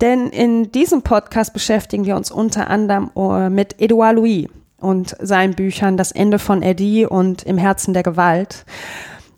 Denn 0.00 0.28
in 0.28 0.70
diesem 0.70 1.02
Podcast 1.02 1.52
beschäftigen 1.52 2.04
wir 2.04 2.14
uns 2.14 2.30
unter 2.30 2.70
anderem 2.70 3.10
äh, 3.16 3.50
mit 3.50 3.80
Edouard 3.80 4.14
Louis 4.14 4.46
und 4.78 5.16
seinen 5.20 5.54
Büchern 5.54 5.96
Das 5.96 6.12
Ende 6.12 6.38
von 6.38 6.62
Eddie 6.62 7.06
und 7.06 7.42
Im 7.42 7.58
Herzen 7.58 7.92
der 7.92 8.04
Gewalt. 8.04 8.66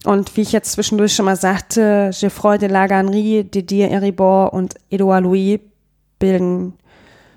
Und 0.05 0.37
wie 0.37 0.43
ich 0.43 0.53
jetzt 0.53 0.73
zwischendurch 0.73 1.15
schon 1.15 1.25
mal 1.25 1.37
sagte, 1.37 2.11
Geoffroy 2.19 2.59
de 2.59 2.69
Laganerie, 2.69 3.45
Didier 3.45 3.91
Eribor 3.91 4.53
und 4.53 4.75
Edouard 4.91 5.25
Louis 5.25 5.61
bilden 6.19 6.75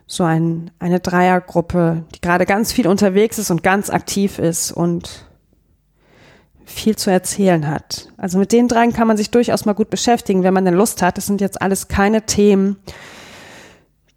so 0.05 0.23
ein, 0.23 0.71
eine 0.79 0.99
Dreiergruppe, 0.99 2.03
die 2.15 2.21
gerade 2.21 2.45
ganz 2.45 2.71
viel 2.71 2.87
unterwegs 2.87 3.37
ist 3.37 3.51
und 3.51 3.63
ganz 3.63 3.89
aktiv 3.89 4.39
ist 4.39 4.71
und 4.71 5.27
viel 6.65 6.97
zu 6.97 7.09
erzählen 7.09 7.67
hat. 7.67 8.09
Also 8.17 8.37
mit 8.37 8.51
den 8.51 8.67
dreien 8.67 8.93
kann 8.93 9.07
man 9.07 9.17
sich 9.17 9.31
durchaus 9.31 9.65
mal 9.65 9.73
gut 9.73 9.89
beschäftigen, 9.89 10.43
wenn 10.43 10.53
man 10.53 10.65
denn 10.65 10.73
Lust 10.73 11.01
hat. 11.01 11.17
Das 11.17 11.25
sind 11.25 11.39
jetzt 11.39 11.61
alles 11.61 11.87
keine 11.87 12.25
Themen, 12.25 12.77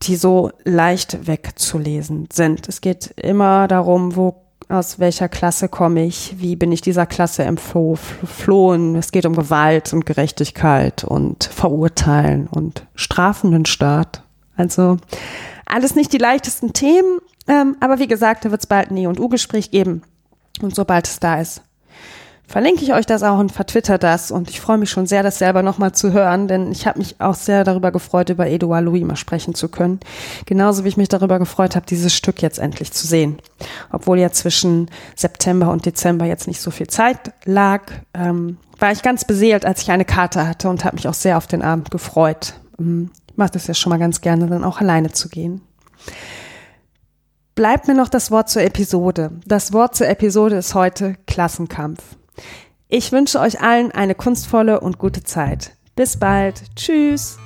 die 0.02 0.16
so 0.16 0.50
leicht 0.64 1.26
wegzulesen 1.26 2.28
sind. 2.32 2.68
Es 2.68 2.80
geht 2.80 3.14
immer 3.16 3.68
darum, 3.68 4.16
wo 4.16 4.42
aus 4.70 4.98
welcher 4.98 5.28
Klasse 5.28 5.68
komme 5.68 6.04
ich, 6.04 6.36
wie 6.38 6.56
bin 6.56 6.72
ich 6.72 6.80
dieser 6.80 7.06
Klasse 7.06 7.42
entflohen. 7.42 8.94
Es 8.96 9.12
geht 9.12 9.26
um 9.26 9.34
Gewalt 9.34 9.92
und 9.92 10.06
Gerechtigkeit 10.06 11.04
und 11.04 11.44
Verurteilen 11.44 12.46
und 12.46 12.86
strafenden 12.94 13.66
Staat. 13.66 14.22
Also 14.56 14.98
alles 15.66 15.94
nicht 15.94 16.12
die 16.12 16.18
leichtesten 16.18 16.72
Themen, 16.72 17.18
ähm, 17.48 17.76
aber 17.80 17.98
wie 17.98 18.08
gesagt, 18.08 18.44
da 18.44 18.50
wird 18.50 18.60
es 18.60 18.66
bald 18.66 18.90
ein 18.90 18.96
E- 18.96 19.06
und 19.06 19.18
U-Gespräch 19.18 19.70
geben. 19.70 20.02
Und 20.62 20.74
sobald 20.74 21.06
es 21.08 21.20
da 21.20 21.40
ist, 21.40 21.62
verlinke 22.50 22.82
ich 22.82 22.92
euch 22.92 23.06
das 23.06 23.22
auch 23.22 23.38
und 23.38 23.52
vertwitter 23.52 23.96
das. 23.96 24.32
Und 24.32 24.50
ich 24.50 24.60
freue 24.60 24.76
mich 24.76 24.90
schon 24.90 25.06
sehr, 25.06 25.22
das 25.22 25.38
selber 25.38 25.62
nochmal 25.62 25.92
zu 25.92 26.12
hören, 26.12 26.48
denn 26.48 26.72
ich 26.72 26.84
habe 26.86 26.98
mich 26.98 27.20
auch 27.20 27.34
sehr 27.34 27.62
darüber 27.62 27.92
gefreut, 27.92 28.28
über 28.28 28.48
Edouard 28.48 28.84
Louis 28.84 29.04
mal 29.04 29.14
sprechen 29.14 29.54
zu 29.54 29.68
können. 29.68 30.00
Genauso 30.46 30.82
wie 30.82 30.88
ich 30.88 30.96
mich 30.96 31.08
darüber 31.08 31.38
gefreut 31.38 31.76
habe, 31.76 31.86
dieses 31.86 32.12
Stück 32.12 32.42
jetzt 32.42 32.58
endlich 32.58 32.92
zu 32.92 33.06
sehen. 33.06 33.38
Obwohl 33.92 34.18
ja 34.18 34.32
zwischen 34.32 34.90
September 35.14 35.70
und 35.70 35.86
Dezember 35.86 36.24
jetzt 36.24 36.48
nicht 36.48 36.60
so 36.60 36.72
viel 36.72 36.88
Zeit 36.88 37.32
lag, 37.44 37.82
ähm, 38.14 38.58
war 38.80 38.90
ich 38.90 39.02
ganz 39.02 39.24
beseelt, 39.24 39.64
als 39.64 39.82
ich 39.82 39.90
eine 39.92 40.04
Karte 40.04 40.48
hatte 40.48 40.68
und 40.68 40.84
habe 40.84 40.96
mich 40.96 41.06
auch 41.06 41.14
sehr 41.14 41.36
auf 41.36 41.46
den 41.46 41.62
Abend 41.62 41.92
gefreut. 41.92 42.54
Ähm, 42.80 43.12
ich 43.30 43.36
mache 43.36 43.52
das 43.52 43.68
ja 43.68 43.74
schon 43.74 43.90
mal 43.90 43.98
ganz 44.00 44.22
gerne, 44.22 44.48
dann 44.48 44.64
auch 44.64 44.80
alleine 44.80 45.12
zu 45.12 45.28
gehen 45.28 45.62
bleibt 47.56 47.88
mir 47.88 47.94
noch 47.94 48.08
das 48.08 48.30
Wort 48.30 48.48
zur 48.48 48.62
Episode. 48.62 49.32
Das 49.44 49.74
Wort 49.74 49.94
zur 49.94 50.08
Episode 50.08 50.56
ist 50.56 50.74
heute 50.74 51.16
Klassenkampf. 51.26 52.00
Ich 52.88 53.12
wünsche 53.12 53.38
euch 53.40 53.60
allen 53.60 53.92
eine 53.92 54.14
kunstvolle 54.14 54.80
und 54.80 54.98
gute 54.98 55.22
Zeit. 55.22 55.76
Bis 55.94 56.18
bald. 56.18 56.62
Tschüss. 56.76 57.38